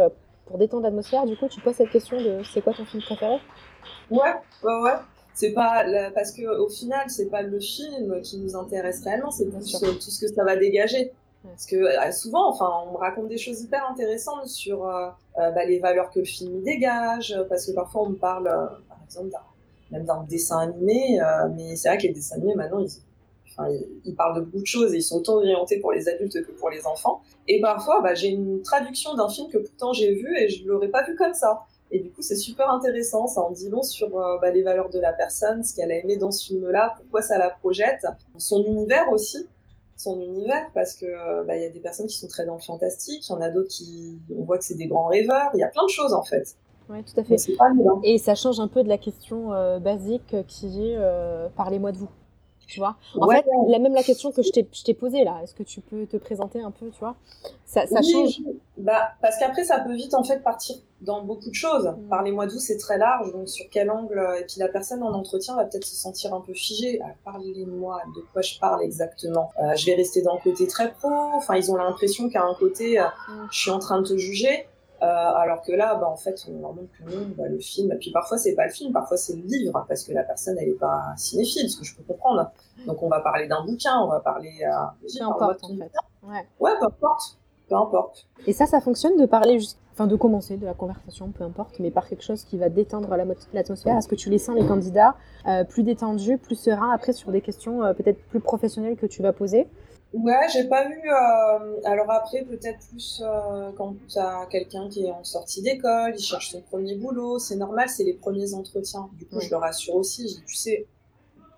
[0.46, 3.38] pour détendre l'atmosphère, du coup, tu poses cette question de c'est quoi ton film préféré?
[4.10, 4.96] Ouais, ouais, ouais.
[5.32, 9.46] C'est pas parce que au final, c'est pas le film qui nous intéresse réellement, c'est
[9.46, 11.12] tout ce que ça va dégager.
[11.42, 15.50] Parce que euh, souvent, enfin, on me raconte des choses hyper intéressantes sur euh, euh,
[15.52, 18.44] bah, les valeurs que le film dégage, parce que parfois on me parle,
[18.88, 19.30] par exemple,
[19.90, 21.18] même d'un dessin animé,
[21.56, 22.90] mais c'est vrai que les dessins animés maintenant, ils,
[23.50, 23.68] enfin,
[24.16, 26.70] parlent de beaucoup de choses et ils sont autant orientés pour les adultes que pour
[26.70, 27.22] les enfants.
[27.48, 30.88] Et parfois, bah, j'ai une traduction d'un film que pourtant j'ai vu et je l'aurais
[30.88, 31.64] pas vu comme ça.
[31.90, 33.26] Et du coup, c'est super intéressant.
[33.26, 36.18] Ça en dit long sur bah, les valeurs de la personne, ce qu'elle a aimé
[36.18, 39.48] dans ce film-là, pourquoi ça la projette, son univers aussi
[40.00, 42.54] son univers parce que euh, bah, il y a des personnes qui sont très dans
[42.54, 45.50] le fantastique, il y en a d'autres qui on voit que c'est des grands rêveurs,
[45.54, 46.56] il y a plein de choses en fait.
[46.88, 47.36] Oui, tout à fait.
[48.02, 51.98] Et ça change un peu de la question euh, basique qui est euh, parlez-moi de
[51.98, 52.08] vous
[52.70, 52.96] tu vois.
[53.18, 56.06] En fait, la, même la question que je t'ai posée là, est-ce que tu peux
[56.06, 57.16] te présenter un peu, tu vois?
[57.66, 58.40] Ça, ça change.
[58.78, 61.86] Bah, parce qu'après, ça peut vite en fait partir dans beaucoup de choses.
[61.86, 62.08] Mm.
[62.08, 65.56] Parlez-moi d'où, c'est très large, donc sur quel angle Et puis la personne en entretien
[65.56, 67.00] va peut-être se sentir un peu figée.
[67.04, 69.50] Ah, parlez-moi de quoi je parle exactement.
[69.62, 71.10] Euh, je vais rester dans le côté très pro.
[71.10, 73.48] Enfin, ils ont l'impression qu'à un côté, euh, mm.
[73.50, 74.66] je suis en train de te juger.
[75.02, 77.90] Euh, alors que là, bah, en fait, on leur montre que non, bah, le film,
[77.92, 80.56] et puis parfois c'est pas le film, parfois c'est le livre, parce que la personne
[80.60, 82.50] elle est pas cinéphile, ce que je peux comprendre.
[82.86, 84.94] Donc on va parler d'un bouquin, on va parler à...
[85.00, 85.92] Peu importe en fait.
[86.22, 86.46] Ouais.
[86.60, 87.38] ouais, peu importe.
[87.68, 88.26] Peu importe.
[88.46, 91.78] Et ça, ça fonctionne de parler juste, enfin de commencer de la conversation, peu importe,
[91.78, 93.14] mais par quelque chose qui va détendre
[93.52, 93.96] l'atmosphère.
[93.96, 95.14] Est-ce que tu les sens les candidats
[95.46, 99.22] euh, plus détendus, plus sereins après sur des questions euh, peut-être plus professionnelles que tu
[99.22, 99.68] vas poser
[100.12, 101.00] Ouais, j'ai pas vu.
[101.08, 106.22] Euh, alors après, peut-être plus euh, quand t'as quelqu'un qui est en sortie d'école, il
[106.22, 109.08] cherche son premier boulot, c'est normal, c'est les premiers entretiens.
[109.12, 110.42] Du coup, je le rassure aussi.
[110.46, 110.86] tu sais,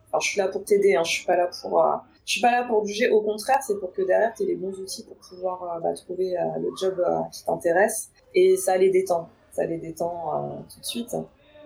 [0.08, 2.40] enfin, je suis là pour t'aider, hein, je suis pas là pour, euh, je suis
[2.42, 3.08] pas là pour juger.
[3.08, 6.36] Au contraire, c'est pour que derrière t'aies les bons outils pour pouvoir euh, bah, trouver
[6.36, 11.16] euh, le job qui t'intéresse et ça les détend, ça les détend tout de suite.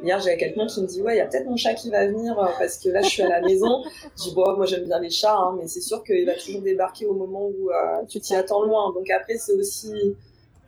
[0.02, 2.06] Hier, j'avais quelqu'un qui me dit, ouais, il y a peut-être mon chat qui va
[2.06, 3.82] venir euh, parce que là, je suis à la maison.
[4.18, 6.62] Je dis, bon, moi, j'aime bien les chats, hein, mais c'est sûr qu'il va toujours
[6.62, 8.92] débarquer au moment où euh, tu t'y attends loin.
[8.92, 9.92] Donc après, c'est aussi,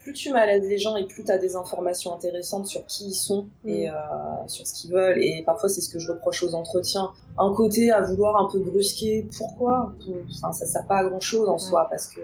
[0.01, 3.15] plus tu malades les gens et plus tu as des informations intéressantes sur qui ils
[3.15, 3.91] sont et mm.
[3.91, 5.23] euh, sur ce qu'ils veulent.
[5.23, 7.11] Et parfois, c'est ce que je reproche aux entretiens.
[7.37, 9.27] Un côté à vouloir un peu brusquer.
[9.37, 9.93] Pourquoi?
[10.31, 12.21] Enfin, Ça sert pas à grand chose en soi parce que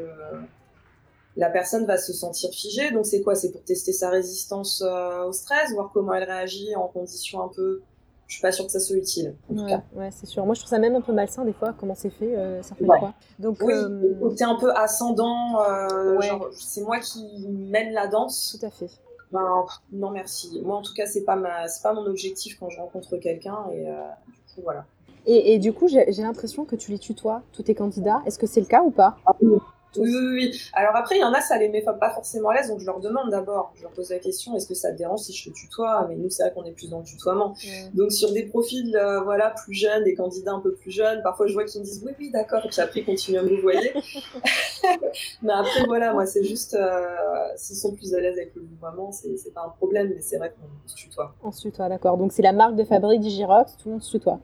[1.36, 2.90] la personne va se sentir figée.
[2.92, 3.34] Donc c'est quoi?
[3.34, 7.48] C'est pour tester sa résistance euh, au stress, voir comment elle réagit en conditions un
[7.48, 7.82] peu
[8.26, 9.34] je suis pas sûre que ça soit utile.
[9.50, 10.44] ouais, c'est sûr.
[10.46, 12.86] Moi, je trouve ça même un peu malsain des fois, comment c'est fait euh, certaines
[12.86, 13.14] fois.
[13.38, 14.14] Donc, oui, euh...
[14.20, 16.18] côté un peu ascendant, euh,
[16.52, 18.56] c'est moi qui mène la danse.
[18.58, 18.90] Tout à fait.
[19.30, 20.60] Ben, non, merci.
[20.64, 23.66] Moi, en tout cas, c'est pas ma, c'est pas mon objectif quand je rencontre quelqu'un,
[23.72, 23.92] et euh,
[24.26, 24.84] du coup, voilà.
[25.26, 28.22] Et, et du coup, j'ai l'impression que tu les tutoies, tous tes candidats.
[28.26, 29.16] Est-ce que c'est le cas ou pas?
[29.26, 29.58] Ah oui,
[29.96, 30.60] oui, oui.
[30.72, 32.86] Alors après, il y en a, ça les met pas forcément à l'aise, donc je
[32.86, 35.50] leur demande d'abord, je leur pose la question, est-ce que ça te dérange si je
[35.50, 36.06] te tutoie?
[36.08, 37.54] Mais nous, c'est vrai qu'on est plus dans le tutoiement.
[37.94, 41.46] Donc sur des profils, euh, voilà, plus jeunes, des candidats un peu plus jeunes, parfois
[41.46, 43.60] je vois qu'ils me disent oui, oui, d'accord, et puis après ils continuent à me
[43.60, 43.92] voyer.
[45.42, 47.16] mais après, voilà, moi, c'est juste, euh,
[47.56, 50.50] s'ils sont plus à l'aise avec le vouvoiement, c'est pas un problème, mais c'est vrai
[50.50, 51.34] qu'on se tutoie.
[51.42, 52.16] On se tutoie, d'accord.
[52.18, 54.40] Donc c'est la marque de fabrique d'Igirox, tout le monde se tutoie.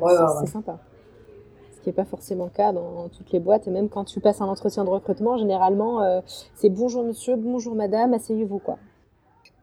[0.00, 0.78] Ouais, c'est sympa
[1.82, 3.66] qui n'est pas forcément le cas dans, toutes les boîtes.
[3.66, 6.20] Et même quand tu passes un entretien de recrutement, généralement, euh,
[6.54, 8.78] c'est bonjour monsieur, bonjour madame, asseyez-vous quoi.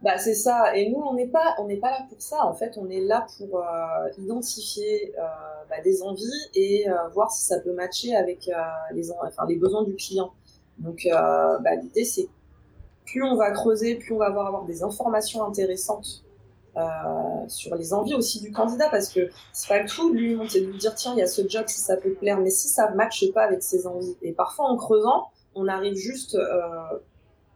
[0.01, 0.75] Bah, c'est ça.
[0.75, 2.45] Et nous, on n'est pas, on n'est pas là pour ça.
[2.45, 3.63] En fait, on est là pour euh,
[4.17, 5.21] identifier euh,
[5.69, 8.49] bah, des envies et voir si ça peut matcher avec
[8.93, 10.31] les, enfin, les besoins du client.
[10.77, 12.29] Donc, bah, l'idée, c'est
[13.05, 16.23] plus on va creuser, plus on va avoir, des informations intéressantes
[17.47, 20.95] sur les envies aussi du candidat parce que c'est pas tout lui de lui dire
[20.95, 23.43] tiens il y a ce job si ça peut plaire mais si ça matche pas
[23.43, 24.15] avec ses envies.
[24.21, 26.99] Et parfois en creusant on arrive juste euh,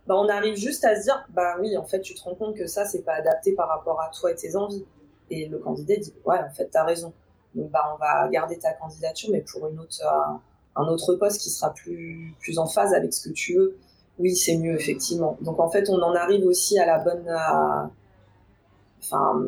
[0.07, 2.55] bah, on arrive juste à se dire bah oui en fait tu te rends compte
[2.55, 4.85] que ça c'est pas adapté par rapport à toi et tes envies.
[5.29, 7.13] Et le candidat dit ouais en fait t'as raison.
[7.55, 10.37] Donc bah on va garder ta candidature mais pour une autre euh,
[10.75, 13.77] un autre poste qui sera plus plus en phase avec ce que tu veux.
[14.19, 15.37] Oui c'est mieux effectivement.
[15.41, 17.27] Donc en fait on en arrive aussi à la bonne
[19.13, 19.45] enfin,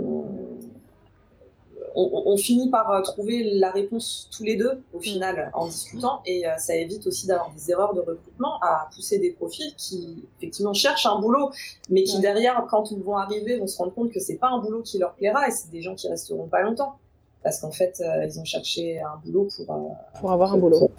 [1.96, 6.22] on, finit par euh, trouver la réponse tous les deux au final en discutant.
[6.26, 10.24] Et euh, ça évite aussi d'avoir des erreurs de recrutement à pousser des profils qui
[10.38, 11.52] effectivement cherchent un boulot
[11.90, 14.60] mais qui derrière quand ils vont arriver vont se rendre compte que c'est pas un
[14.60, 16.98] boulot qui leur plaira et c'est des gens qui resteront pas longtemps.
[17.44, 20.90] Parce qu'en fait euh, ils ont cherché un boulot pour pour avoir un boulot.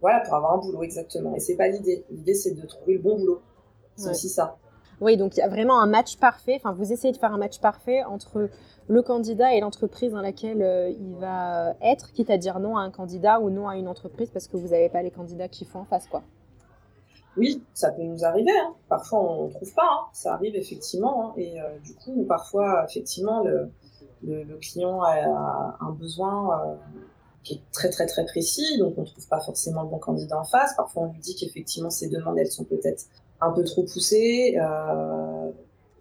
[0.00, 1.34] Voilà pour avoir un boulot exactement.
[1.36, 2.04] Et c'est pas l'idée.
[2.10, 3.40] L'idée c'est de trouver le bon boulot.
[3.96, 4.56] C'est aussi ça
[5.00, 6.54] oui, donc il y a vraiment un match parfait.
[6.56, 8.48] Enfin, vous essayez de faire un match parfait entre
[8.86, 12.82] le candidat et l'entreprise dans laquelle euh, il va être, quitte à dire non à
[12.82, 15.64] un candidat ou non à une entreprise parce que vous n'avez pas les candidats qui
[15.64, 16.22] font en face, quoi.
[17.36, 18.52] Oui, ça peut nous arriver.
[18.52, 18.74] Hein.
[18.88, 19.82] Parfois, on ne trouve pas.
[19.82, 20.06] Hein.
[20.12, 21.30] Ça arrive effectivement.
[21.30, 21.34] Hein.
[21.36, 23.70] Et euh, du coup, parfois, effectivement, le,
[24.60, 26.74] client a, un besoin euh,
[27.42, 28.78] qui est très, très, très précis.
[28.78, 30.74] Donc, on ne trouve pas forcément le bon candidat en face.
[30.76, 33.06] Parfois, on lui dit qu'effectivement, ses demandes, elles sont peut-être
[33.40, 34.56] un peu trop poussé.
[34.60, 35.50] Euh,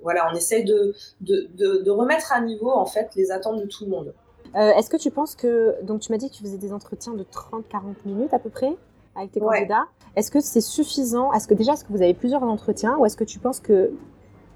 [0.01, 3.91] voilà, on essaye de, de, remettre à niveau en fait les attentes de tout le
[3.91, 4.13] monde.
[4.55, 7.13] Euh, est-ce que tu penses que donc tu m'as dit que tu faisais des entretiens
[7.13, 8.75] de 30-40 minutes à peu près
[9.15, 9.85] avec tes candidats.
[10.15, 11.31] Est-ce que c'est suffisant?
[11.33, 13.91] Est-ce que déjà est-ce que vous avez plusieurs entretiens ou est-ce que tu penses que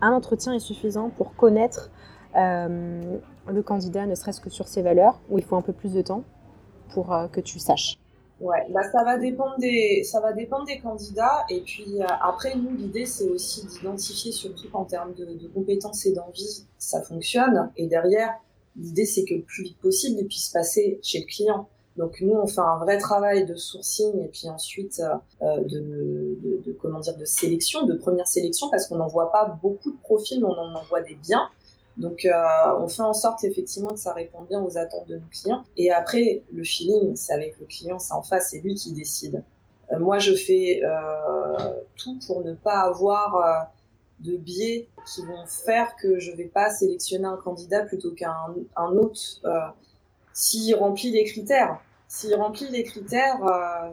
[0.02, 1.90] un entretien est suffisant pour connaître
[2.36, 5.94] euh, le candidat, ne serait-ce que sur ses valeurs, ou il faut un peu plus
[5.94, 6.24] de temps
[6.94, 7.98] pour que tu saches?
[8.40, 12.56] Ouais, bah ça va dépendre des ça va dépendre des candidats et puis euh, après
[12.56, 17.72] nous l'idée c'est aussi d'identifier surtout en termes de, de compétences et d'envie ça fonctionne
[17.78, 18.36] et derrière
[18.76, 21.68] l'idée c'est que le plus vite possible il puisse passer chez le client.
[21.98, 25.02] Donc nous on fait un vrai travail de sourcing et puis ensuite
[25.42, 25.80] euh, de,
[26.40, 29.98] de, de, comment dire de sélection, de première sélection parce qu'on n'envoie pas beaucoup de
[30.04, 31.50] profils mais on en envoie des biens.
[31.98, 32.32] Donc, euh,
[32.80, 35.64] on fait en sorte effectivement que ça réponde bien aux attentes de nos clients.
[35.78, 39.44] Et après, le feeling, c'est avec le client, c'est en face, c'est lui qui décide.
[39.92, 43.72] Euh, moi, je fais euh, tout pour ne pas avoir
[44.20, 48.36] de biais qui vont faire que je vais pas sélectionner un candidat plutôt qu'un
[48.76, 49.42] un autre
[50.34, 51.80] s'il remplit les critères.
[52.08, 53.38] S'il remplit les critères,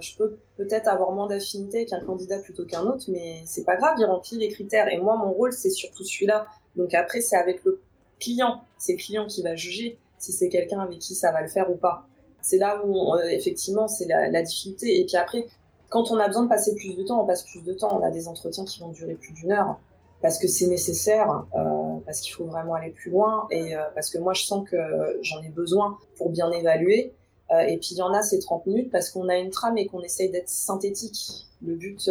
[0.01, 3.97] je peux peut-être avoir moins d'affinité qu'un candidat plutôt qu'un autre, mais c'est pas grave,
[3.99, 4.93] il remplit les critères.
[4.93, 6.47] Et moi, mon rôle, c'est surtout celui-là.
[6.77, 7.81] Donc après, c'est avec le
[8.21, 8.63] client.
[8.79, 11.71] C'est le client qui va juger si c'est quelqu'un avec qui ça va le faire
[11.71, 12.07] ou pas.
[12.41, 15.01] C'est là où, euh, effectivement, c'est la, difficulté.
[15.01, 15.47] Et puis après,
[15.89, 17.99] quand on a besoin de passer plus de temps, on passe plus de temps.
[17.99, 19.79] On a des entretiens qui vont durer plus d'une heure
[20.21, 24.09] parce que c'est nécessaire, euh, parce qu'il faut vraiment aller plus loin et euh, parce
[24.09, 24.77] que moi, je sens que
[25.21, 27.13] j'en ai besoin pour bien évaluer.
[27.51, 29.87] et puis il y en a, c'est 30 minutes parce qu'on a une trame et
[29.87, 31.47] qu'on essaye d'être synthétique.
[31.63, 32.11] Le but,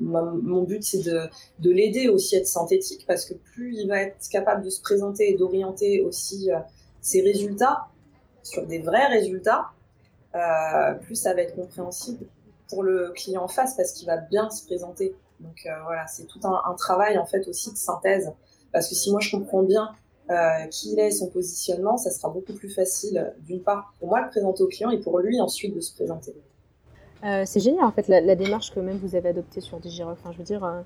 [0.00, 1.28] mon but, c'est de,
[1.60, 4.80] de l'aider aussi à être synthétique parce que plus il va être capable de se
[4.80, 6.58] présenter et d'orienter aussi euh,
[7.00, 7.86] ses résultats
[8.42, 9.70] sur des vrais résultats,
[10.34, 12.26] euh, plus ça va être compréhensible
[12.68, 15.14] pour le client en face parce qu'il va bien se présenter.
[15.40, 18.32] Donc euh, voilà, c'est tout un, travail en fait aussi de synthèse
[18.72, 19.90] parce que si moi je comprends bien
[20.70, 24.30] qui il est son positionnement, ça sera beaucoup plus facile d'une part pour moi de
[24.30, 26.34] présenter au client et pour lui ensuite de se présenter.
[27.24, 30.18] Euh, c'est génial en fait la, démarche que même vous avez adoptée sur Digirock.
[30.20, 30.82] Enfin, je veux dire, euh,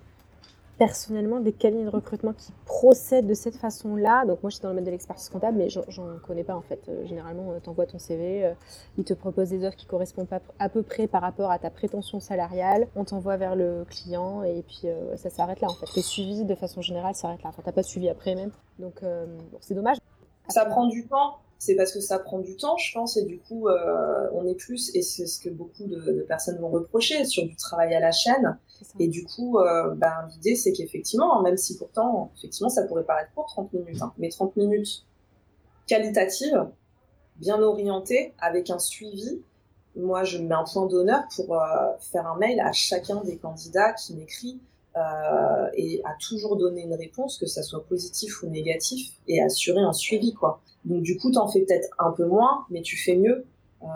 [0.79, 4.25] personnellement des cabinets de recrutement qui procèdent de cette façon-là.
[4.25, 6.61] Donc moi, je suis dans le mode de l'expertise comptable, mais j'en connais pas en
[6.61, 6.81] fait.
[6.89, 8.53] Euh, généralement, tu envoies ton CV,
[8.97, 11.71] ils te proposent des offres qui correspondent pas à peu près par rapport à ta
[11.71, 12.87] prétention salariale.
[12.95, 15.89] On t'envoie vers le client et puis ça s'arrête là en fait.
[15.97, 17.49] Le suivi, de façon générale, s'arrête là.
[17.49, 18.53] Enfin, t'as pas suivi après même.
[18.79, 19.03] Donc
[19.61, 19.97] c'est dommage.
[20.49, 23.39] Ça prend du temps c'est parce que ça prend du temps, je pense, et du
[23.41, 27.45] coup, euh, on est plus, et c'est ce que beaucoup de, personnes vont reprocher, sur
[27.45, 28.59] du travail à la chaîne.
[29.01, 33.33] Et du coup, euh, ben, l'idée, c'est qu'effectivement, même si pourtant, effectivement, ça pourrait paraître
[33.35, 35.05] court, 30 minutes, hein, mais 30 minutes
[35.89, 36.65] qualitatives,
[37.37, 39.43] bien orientées, avec un suivi,
[39.97, 41.67] moi, je mets un point d'honneur pour euh,
[41.99, 44.61] faire un mail à chacun des candidats qui m'écrit
[45.75, 49.93] et à toujours donner une réponse, que ça soit positif ou négatif, et assurer un
[49.93, 50.61] suivi, quoi.
[50.89, 53.45] Donc du coup, t'en fais peut-être un peu moins, mais tu fais mieux,
[53.83, 53.87] euh,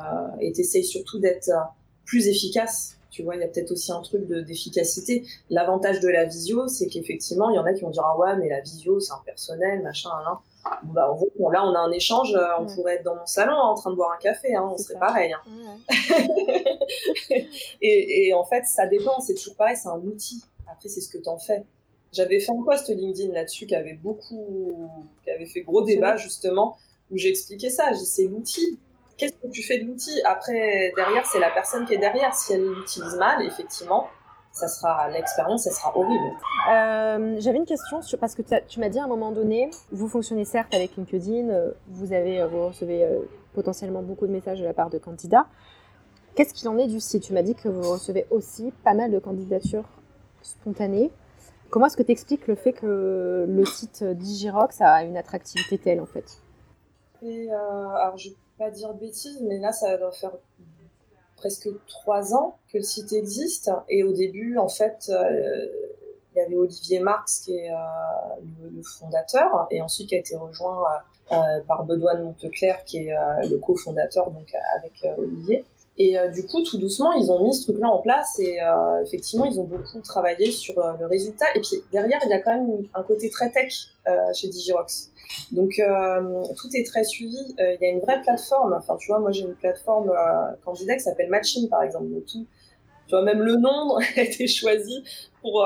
[0.40, 1.62] et t'essayes surtout d'être euh,
[2.04, 2.98] plus efficace.
[3.10, 5.24] Tu vois, il y a peut-être aussi un truc d'efficacité.
[5.50, 8.36] L'avantage de la visio, c'est qu'effectivement, il y en a qui vont dire ah ouais,
[8.36, 10.38] mais la visio, c'est impersonnel, machin, hein.
[10.84, 13.90] Bah, bon, là, on a un échange, on pourrait être dans mon salon en train
[13.90, 15.32] de boire un café, hein, on serait pareil.
[15.32, 15.76] Hein.
[17.82, 20.44] et, et, en fait, ça dépend, c'est toujours pareil, c'est un outil.
[20.70, 21.64] Après, c'est ce que tu en fais.
[22.12, 24.90] J'avais fait un post LinkedIn là-dessus qui avait beaucoup,
[25.24, 26.76] qui avait fait gros débat justement,
[27.10, 27.92] où j'expliquais ça.
[27.92, 28.78] J'ai c'est l'outil.
[29.16, 30.20] Qu'est-ce que tu fais de l'outil?
[30.24, 32.34] Après, derrière, c'est la personne qui est derrière.
[32.34, 34.08] Si elle l'utilise mal, effectivement,
[34.52, 36.24] ça sera l'expérience, ça sera horrible.
[36.70, 40.44] Euh, j'avais une question parce que tu m'as dit à un moment donné, vous fonctionnez
[40.44, 43.06] certes avec LinkedIn, euh, vous avez, euh, vous recevez
[43.54, 45.46] potentiellement beaucoup de messages de la part de candidats.
[46.34, 47.22] Qu'est-ce qu'il en est du site?
[47.22, 49.88] Tu m'as dit que vous recevez aussi pas mal de candidatures
[50.42, 51.10] spontané.
[51.72, 56.02] Comment est-ce que tu expliques le fait que le site Digirox a une attractivité telle
[56.02, 56.42] en fait?
[57.22, 60.32] Et euh, alors je vais pas dire bêtises, mais là ça doit faire
[61.38, 63.70] presque trois ans que le site existe.
[63.88, 65.66] Et au début, en fait, euh,
[66.34, 67.78] il y avait Olivier Marx qui est euh,
[68.70, 70.84] le, fondateur, et ensuite qui a été rejoint
[71.66, 73.14] par Benoît de Monteclerc qui est
[73.48, 75.64] le cofondateur donc avec Olivier.
[75.98, 79.02] Et euh, du coup, tout doucement, ils ont mis ce truc-là en place et euh,
[79.02, 81.44] effectivement, ils ont beaucoup travaillé sur euh, le résultat.
[81.54, 83.72] Et puis derrière, il y a quand même un côté très tech
[84.34, 85.10] chez Digirox.
[85.52, 85.80] Donc
[86.56, 87.38] tout est très suivi.
[87.58, 88.72] Il y a une vraie plateforme.
[88.72, 90.12] Enfin, tu vois, moi j'ai une plateforme
[90.64, 92.08] candidat qui s'appelle Matching, par exemple.
[92.08, 92.46] Donc tout,
[93.06, 95.04] tu vois, même le nom a été choisi
[95.40, 95.64] pour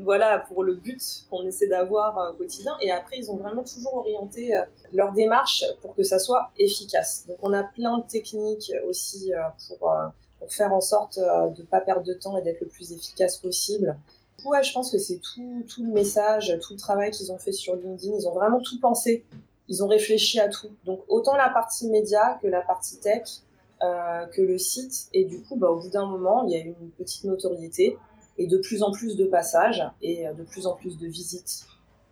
[0.00, 2.76] voilà, pour le but qu'on essaie d'avoir euh, au quotidien.
[2.80, 7.24] Et après, ils ont vraiment toujours orienté euh, leur démarche pour que ça soit efficace.
[7.28, 9.94] Donc, on a plein de techniques aussi euh, pour,
[10.38, 13.38] pour faire en sorte de ne pas perdre de temps et d'être le plus efficace
[13.38, 13.96] possible.
[14.44, 17.52] Ouais, je pense que c'est tout, tout le message, tout le travail qu'ils ont fait
[17.52, 18.16] sur LinkedIn.
[18.18, 19.24] Ils ont vraiment tout pensé.
[19.68, 20.70] Ils ont réfléchi à tout.
[20.84, 23.22] Donc, autant la partie média que la partie tech,
[23.80, 25.08] que le site.
[25.12, 27.98] Et du coup, bah, au bout d'un moment, il y a une petite notoriété
[28.38, 31.64] et de plus en plus de passages et euh, de plus en plus de visites.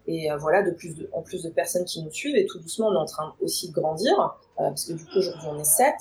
[0.06, 2.59] Et euh, voilà de plus de, en plus de personnes qui nous suivent et tout
[2.59, 5.59] doucement on est en train aussi de grandir euh, parce que du coup aujourd'hui on
[5.59, 5.94] est 7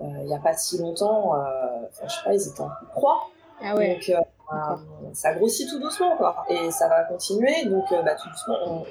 [0.00, 3.30] il n'y a pas si longtemps enfin je sais pas ils étaient en trois.
[3.62, 3.98] Ah ouais.
[3.98, 6.44] donc ça grossit tout doucement quoi.
[6.50, 7.64] Et ça va continuer.
[7.64, 8.84] Donc bah, tout doucement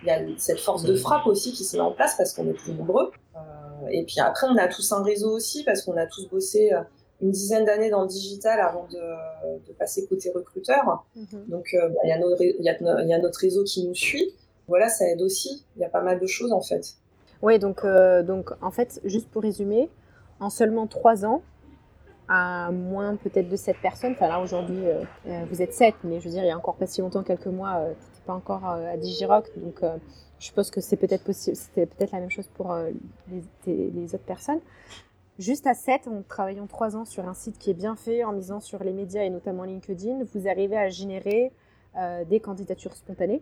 [0.00, 2.48] il y a cette force de frappe aussi qui se met en place parce qu'on
[2.48, 3.12] est plus nombreux.
[3.90, 6.72] Et puis après on a tous un réseau aussi parce qu'on a tous bossé
[7.20, 11.04] une dizaine d'années dans le digital avant de, de passer côté recruteur.
[11.16, 11.46] Mhm.
[11.48, 14.34] Donc, euh, bah, il y, y, a notre réseau qui nous suit.
[14.68, 15.64] Voilà, ça aide aussi.
[15.76, 16.94] Il y a pas mal de choses en fait.
[17.42, 19.88] Oui, donc, euh, donc en fait, juste pour résumer,
[20.40, 21.42] en seulement trois ans,
[22.28, 26.26] à moins peut-être de sept personnes, enfin là aujourd'hui euh, vous êtes sept, mais je
[26.26, 28.66] veux dire, il y a encore pas si longtemps, quelques mois, tu n'étais pas encore
[28.66, 29.80] à Digirock, donc
[30.38, 32.76] je suppose que c'est peut-être possible, c'était peut-être la même chose pour
[33.66, 34.60] les, les, autres personnes.
[35.38, 38.32] Juste à 7, en travaillant 3 ans sur un site qui est bien fait, en
[38.32, 41.52] misant sur les médias et notamment LinkedIn, vous arrivez à générer
[41.96, 43.40] euh, des candidatures spontanées,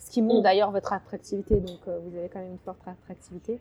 [0.00, 0.42] ce qui montre mm.
[0.42, 3.60] d'ailleurs votre attractivité, donc euh, vous avez quand même une forte attractivité.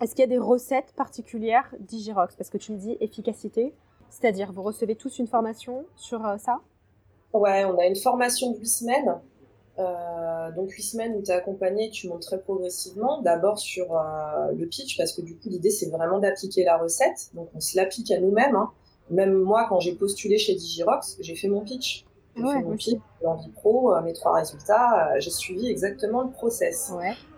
[0.00, 3.72] Est-ce qu'il y a des recettes particulières d'Igirox Parce que tu me dis efficacité,
[4.08, 6.58] c'est-à-dire vous recevez tous une formation sur euh, ça?
[7.32, 9.20] Ouais, on a une formation de 8 semaines
[9.80, 13.20] euh, donc huit semaines où tu es accompagné, tu montes très progressivement.
[13.22, 17.30] D'abord sur euh, le pitch, parce que du coup l'idée c'est vraiment d'appliquer la recette.
[17.34, 18.54] Donc on se l'applique à nous-mêmes.
[18.54, 18.70] Hein.
[19.10, 22.04] Même moi, quand j'ai postulé chez Digirox, j'ai fait mon pitch.
[22.36, 25.18] J'ai fait mon pitch, l'envie pro, euh, mes trois résultats.
[25.18, 26.92] j'ai suivi exactement le process.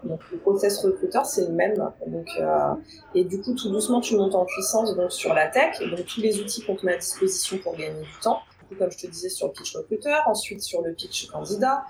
[0.04, 1.90] Donc le process recruteur c'est le même.
[2.06, 2.28] Donc
[3.14, 5.80] et du coup tout doucement tu montes en puissance donc sur la tech.
[5.90, 8.40] Donc tous les outils qu'on te met à disposition pour gagner du temps.
[8.78, 11.84] Comme je te disais sur le pitch recruteur, ensuite sur le pitch candidat,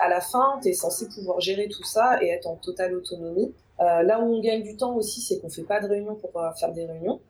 [0.00, 3.52] à la fin, tu es censé pouvoir gérer tout ça et être en totale autonomie.
[3.80, 6.30] Euh, là où on gagne du temps aussi, c'est qu'on fait pas de réunion pour
[6.58, 7.20] faire des réunions.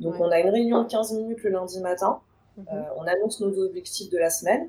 [0.00, 2.20] Donc on a une réunion de 15 minutes le lundi matin.
[2.56, 2.66] Mhm.
[2.72, 4.68] Euh, on annonce nos objectifs de la semaine.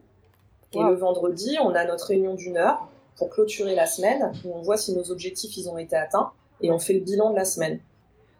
[0.73, 4.61] Et le vendredi, on a notre réunion d'une heure pour clôturer la semaine, où on
[4.61, 7.45] voit si nos objectifs ils ont été atteints et on fait le bilan de la
[7.45, 7.79] semaine.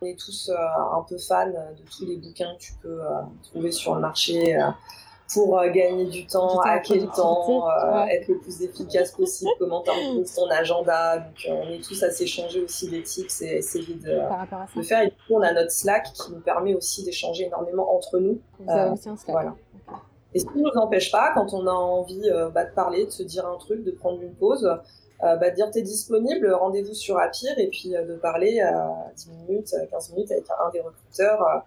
[0.01, 2.99] On est tous un peu fans de tous les bouquins que tu peux
[3.43, 4.57] trouver sur le marché
[5.33, 9.81] pour euh, gagner du temps, à quel temps, euh, être le plus efficace possible, comment
[9.81, 9.91] tu
[10.35, 11.17] ton agenda.
[11.17, 14.19] Donc, euh, on est tous à s'échanger aussi des tips et essayer de,
[14.75, 15.01] de, faire.
[15.01, 18.39] Et du coup, on a notre Slack qui nous permet aussi d'échanger énormément entre nous.
[18.59, 19.33] Vous avez aussi un Slack.
[19.33, 19.55] Voilà.
[20.33, 23.11] Et ce qui ne nous empêche pas, quand on a envie bah, de parler, de
[23.11, 24.69] se dire un truc, de prendre une pause,
[25.21, 28.61] bah, de dire t'es disponible, rendez-vous sur Apir et puis de parler
[29.15, 31.63] 10 minutes, 15 minutes avec un des recruteurs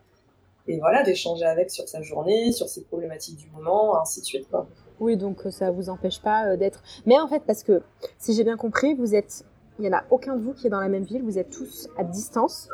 [0.69, 4.49] et voilà, d'échanger avec sur sa journée, sur ses problématiques du moment, ainsi de suite.
[4.51, 4.69] Quoi.
[5.01, 6.83] Oui, donc euh, ça vous empêche pas euh, d'être.
[7.07, 7.83] Mais en fait, parce que
[8.19, 9.45] si j'ai bien compris, vous êtes,
[9.79, 11.51] il y en a aucun de vous qui est dans la même ville, vous êtes
[11.51, 12.69] tous à distance.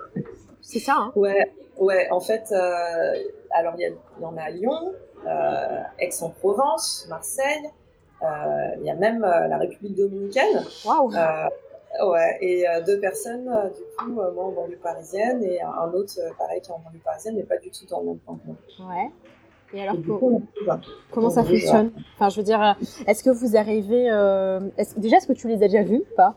[0.61, 1.12] C'est ça, hein?
[1.14, 2.09] Ouais, ouais.
[2.11, 3.12] En fait, euh,
[3.53, 4.92] alors il y, y, en a à Lyon,
[5.99, 7.70] Aix-en-Provence, Marseille.
[8.22, 10.64] Il y a même la République dominicaine.
[10.86, 11.11] Waouh
[12.03, 15.92] Ouais, et euh, deux personnes, euh, du coup, euh, moi en banlieue parisienne et un
[15.92, 18.38] autre, pareil, qui est en banlieue parisienne, mais pas du tout dans le même point.
[18.80, 19.11] Ouais.
[19.72, 19.97] Et alors,
[21.11, 21.92] comment ça fonctionne?
[22.14, 22.76] Enfin, je veux dire,
[23.07, 24.07] est-ce que vous arrivez.
[24.76, 26.36] Est déjà, est-ce que tu les as déjà vus pas?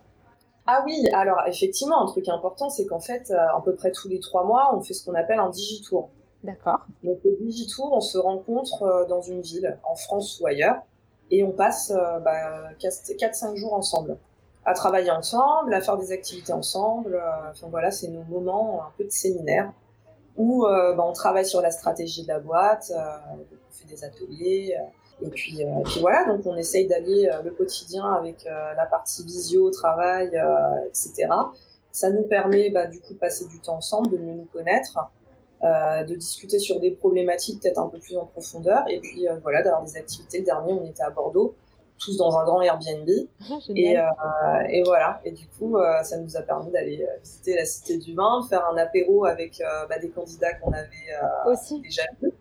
[0.65, 4.19] Ah oui, alors effectivement, un truc important, c'est qu'en fait, à peu près tous les
[4.19, 6.09] trois mois, on fait ce qu'on appelle un digitour.
[6.43, 6.79] D'accord.
[7.03, 10.77] Donc le digitour, on se rencontre dans une ville, en France ou ailleurs,
[11.29, 11.93] et on passe
[12.23, 14.17] bah, 4-5 jours ensemble
[14.67, 17.15] à travailler ensemble, à faire des activités ensemble.
[17.15, 19.71] Euh, enfin voilà, c'est nos moments un peu de séminaire
[20.35, 23.37] où euh, bah, on travaille sur la stratégie de la boîte, euh, on
[23.71, 24.77] fait des ateliers.
[25.21, 25.63] et puis,
[26.01, 30.39] voilà, donc on essaye d'aller le quotidien avec la partie visio, travail,
[30.89, 31.29] etc.
[31.91, 34.99] Ça nous permet bah, du coup de passer du temps ensemble, de mieux nous connaître,
[35.63, 39.83] de discuter sur des problématiques peut-être un peu plus en profondeur, et puis voilà, d'avoir
[39.83, 40.39] des activités.
[40.39, 41.55] Le dernier, on était à Bordeaux,
[41.97, 43.09] tous dans un grand Airbnb.
[43.75, 44.03] Et, euh,
[44.69, 45.19] et, voilà.
[45.25, 48.45] Et du coup, euh, ça nous a permis d'aller euh, visiter la Cité du Vin,
[48.49, 50.89] faire un apéro avec bah, des candidats qu'on avait
[51.45, 51.81] Aussi.
[51.81, 52.31] déjà vus.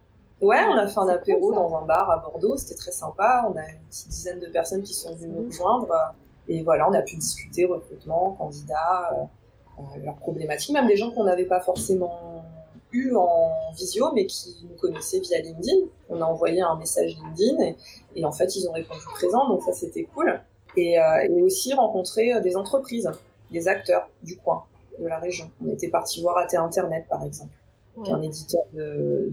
[0.40, 3.46] Ouais, on a fait un apéro dans un bar à Bordeaux, c'était très sympa.
[3.48, 6.14] On a une petite dizaine de personnes qui sont venues nous rejoindre.
[6.48, 9.10] Et voilà, on a pu discuter recrutement, candidats,
[10.04, 12.35] leurs problématiques, même des gens qu'on n'avait pas forcément
[13.16, 15.86] en visio, mais qui nous connaissaient via LinkedIn.
[16.08, 17.74] On a envoyé un message LinkedIn
[18.14, 20.40] et, en fait, ils ont répondu présent, donc ça, c'était cool.
[20.76, 23.10] Et, euh, aussi rencontrer euh, des entreprises,
[23.50, 24.64] des acteurs du coin,
[25.00, 25.50] de la région.
[25.64, 27.52] On était parti voir AT Internet, par exemple,
[28.02, 29.30] qui est un éditeur de,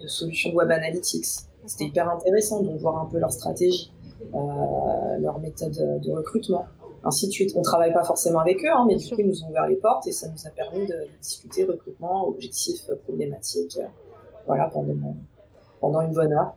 [0.00, 1.26] de, solutions web analytics.
[1.66, 3.92] C'était hyper intéressant de voir un peu leur stratégie,
[4.34, 6.66] euh, leur méthode de recrutement
[7.06, 7.52] ainsi de suite.
[7.56, 9.76] On travaille pas forcément avec eux, hein, mais du coup, ils nous ont ouvert les
[9.76, 13.86] portes et ça nous a permis de, discuter recrutement, objectifs, problématiques, euh,
[14.46, 14.94] voilà, pendant,
[15.80, 16.54] pendant une bonne heure.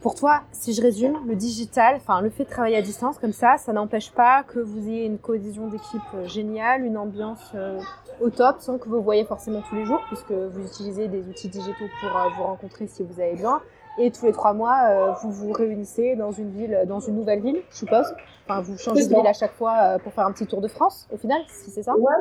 [0.00, 3.32] Pour toi, si je résume, le digital, enfin le fait de travailler à distance comme
[3.32, 7.80] ça, ça n'empêche pas que vous ayez une cohésion d'équipe euh, géniale, une ambiance euh,
[8.20, 11.48] au top, sans que vous voyez forcément tous les jours, puisque vous utilisez des outils
[11.48, 13.62] digitaux pour vous rencontrer si vous avez besoin.
[13.98, 17.40] Et tous les trois mois, euh, vous vous réunissez dans une ville, dans une nouvelle
[17.40, 18.14] ville, je suppose.
[18.44, 20.68] Enfin, vous changez de ville à chaque fois euh, pour faire un petit tour de
[20.68, 21.96] France, au final, si c'est ça?
[21.96, 22.12] Ouais,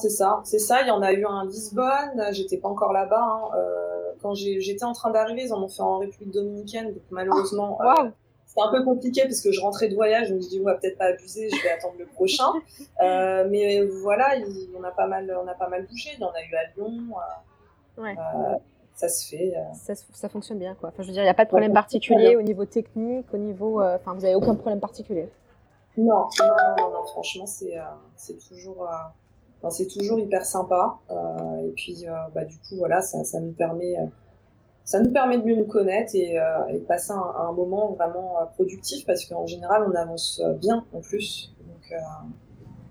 [0.00, 0.40] c'est ça.
[0.44, 0.80] C'est ça.
[0.82, 2.24] Il y en a eu un à Lisbonne.
[2.32, 3.20] J'étais pas encore là-bas.
[3.20, 3.56] Hein.
[3.56, 6.92] Euh, quand j'étais en train d'arriver, ils en ont fait en République dominicaine.
[6.94, 8.08] Donc malheureusement, oh,
[8.46, 10.30] c'était un peu compliqué parce que je rentrais de voyage.
[10.30, 11.50] Donc je dis, on va peut-être pas abuser.
[11.50, 12.52] Je vais attendre le prochain.
[13.00, 14.30] mais voilà,
[14.78, 16.10] on a pas mal, on a pas mal bougé.
[16.14, 16.92] Il y en a eu à Lyon.
[17.98, 18.16] ouais
[18.98, 19.54] ça se fait.
[19.56, 19.94] Euh.
[20.12, 20.88] Ça, fonctionne bien, quoi.
[20.88, 23.36] Enfin, je veux dire, il n'y a pas de problème particulier au niveau technique, au
[23.38, 23.80] niveau.
[23.80, 25.28] Euh, enfin, vous n'avez aucun problème particulier.
[25.96, 28.88] Non, non, non, franchement, c'est euh, toujours.
[29.70, 30.98] c'est toujours hyper sympa.
[31.64, 33.94] et puis, bah, du coup, voilà, ça, ça nous permet.
[34.84, 39.06] ça nous permet de mieux nous connaître et, de passer un, un, moment vraiment productif
[39.06, 41.54] parce qu'en général, on avance bien en plus.
[41.60, 42.00] Donc,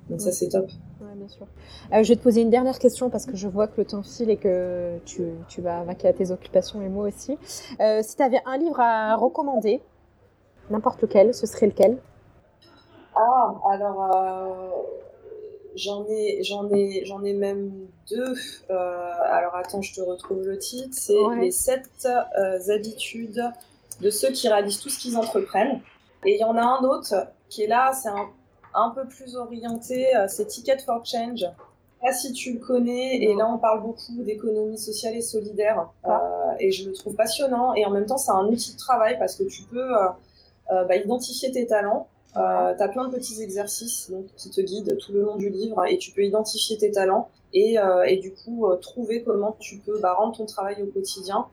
[0.09, 0.69] donc ça, c'est top.
[0.99, 1.45] Ouais, bien sûr.
[1.93, 4.01] Euh, je vais te poser une dernière question parce que je vois que le temps
[4.01, 7.37] file et que tu, tu vas vaquer à tes occupations et moi aussi.
[7.79, 9.81] Euh, si tu avais un livre à recommander,
[10.69, 11.97] n'importe lequel, ce serait lequel?
[13.15, 14.69] Ah, alors euh,
[15.75, 17.71] j'en ai, j'en ai, j'en ai même
[18.09, 18.33] deux.
[18.69, 20.93] alors attends, je te retrouve le titre.
[20.93, 22.07] C'est les sept
[22.69, 23.43] habitudes
[24.01, 25.81] de ceux qui réalisent tout ce qu'ils entreprennent.
[26.25, 27.13] Et il y en a un autre
[27.49, 28.29] qui est là, c'est un
[28.77, 31.45] un peu plus orienté, euh, c'est Ticket for Change.
[32.01, 36.21] Pas si tu le connais, et là on parle beaucoup d'économie sociale et solidaire, ah.
[36.21, 39.17] euh, et je le trouve passionnant, et en même temps c'est un outil de travail
[39.17, 44.11] parce que tu peux euh, bah, identifier tes talents, tu as plein de petits exercices
[44.11, 47.29] donc, qui te guident tout le long du livre et tu peux identifier tes talents
[47.51, 51.47] et, et du coup trouver comment tu peux bah, rendre ton travail au quotidien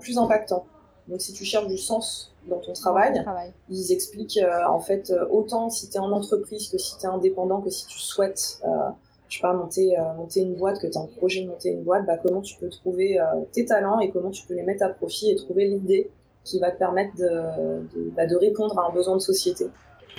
[0.00, 0.64] plus impactant.
[1.08, 3.24] Donc si tu cherches du sens dans ton travail,
[3.70, 7.60] ils expliquent en fait autant si tu es en entreprise que si tu es indépendant,
[7.60, 8.62] que si tu souhaites
[9.28, 11.82] je sais pas, monter, monter une boîte, que tu as un projet de monter une
[11.82, 13.18] boîte, bah, comment tu peux trouver
[13.52, 16.10] tes talents et comment tu peux les mettre à profit et trouver l'idée
[16.44, 19.66] qui va te permettre de, de, bah, de répondre à un besoin de société.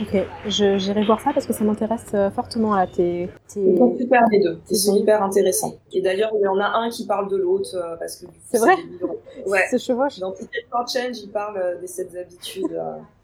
[0.01, 0.15] Ok,
[0.47, 2.87] j'irai voir ça parce que ça m'intéresse euh, fortement là.
[2.87, 5.73] Tes, Ils sont super les deux, ils sont hyper intéressants.
[5.91, 8.59] Et d'ailleurs, il y en a un qui parle de l'autre euh, parce que c'est
[8.59, 8.75] vrai.
[9.45, 9.65] Ouais.
[9.69, 10.19] C'est chevauche.
[10.19, 12.71] Dans Ticket Change, il parle euh, des sept habitudes.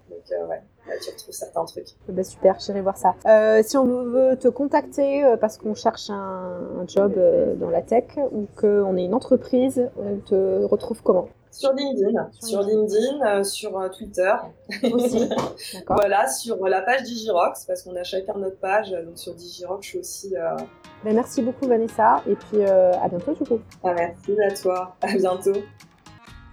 [0.10, 0.62] donc ouais.
[0.88, 1.88] Là, tu retrouves certains trucs.
[2.08, 3.16] Eh ben, super, j'irai voir ça.
[3.64, 7.14] si on veut te contacter parce qu'on cherche un, un job
[7.60, 11.30] dans la tech ou qu'on est une entreprise, on te retrouve comment?
[11.56, 14.34] Sur LinkedIn, sur LinkedIn, euh, sur euh, Twitter
[14.92, 15.30] aussi.
[15.88, 18.92] voilà, sur la page Digirox, parce qu'on a chacun notre page.
[18.92, 20.36] Donc sur Digirox, je suis aussi.
[20.36, 20.58] Euh,
[21.04, 23.60] ben, merci beaucoup Vanessa, et puis à bientôt du coup.
[23.84, 25.54] Ah, merci à toi, à bientôt.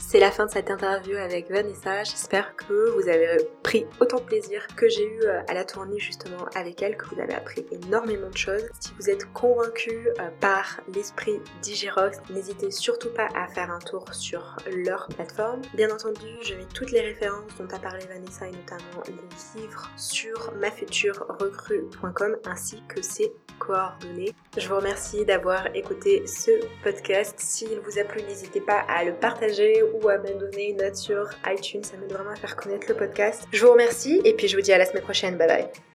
[0.05, 2.03] C'est la fin de cette interview avec Vanessa.
[2.03, 5.99] J'espère que vous avez pris autant de plaisir que j'ai eu euh, à la tournée
[5.99, 8.69] justement avec elle, que vous avez appris énormément de choses.
[8.79, 14.13] Si vous êtes convaincu euh, par l'esprit Digirox, n'hésitez surtout pas à faire un tour
[14.13, 15.63] sur leur plateforme.
[15.75, 19.91] Bien entendu, je mets toutes les références dont a parlé Vanessa et notamment les livres
[19.97, 24.35] sur mafuturerecrue.com ainsi que ses coordonnées.
[24.57, 26.51] Je vous remercie d'avoir écouté ce
[26.83, 27.35] podcast.
[27.39, 30.97] S'il vous a plu, n'hésitez pas à le partager ou à me donner une note
[30.97, 31.85] sur iTunes.
[31.85, 33.47] Ça m'aide vraiment à faire connaître le podcast.
[33.53, 35.37] Je vous remercie et puis je vous dis à la semaine prochaine.
[35.37, 35.92] Bye bye.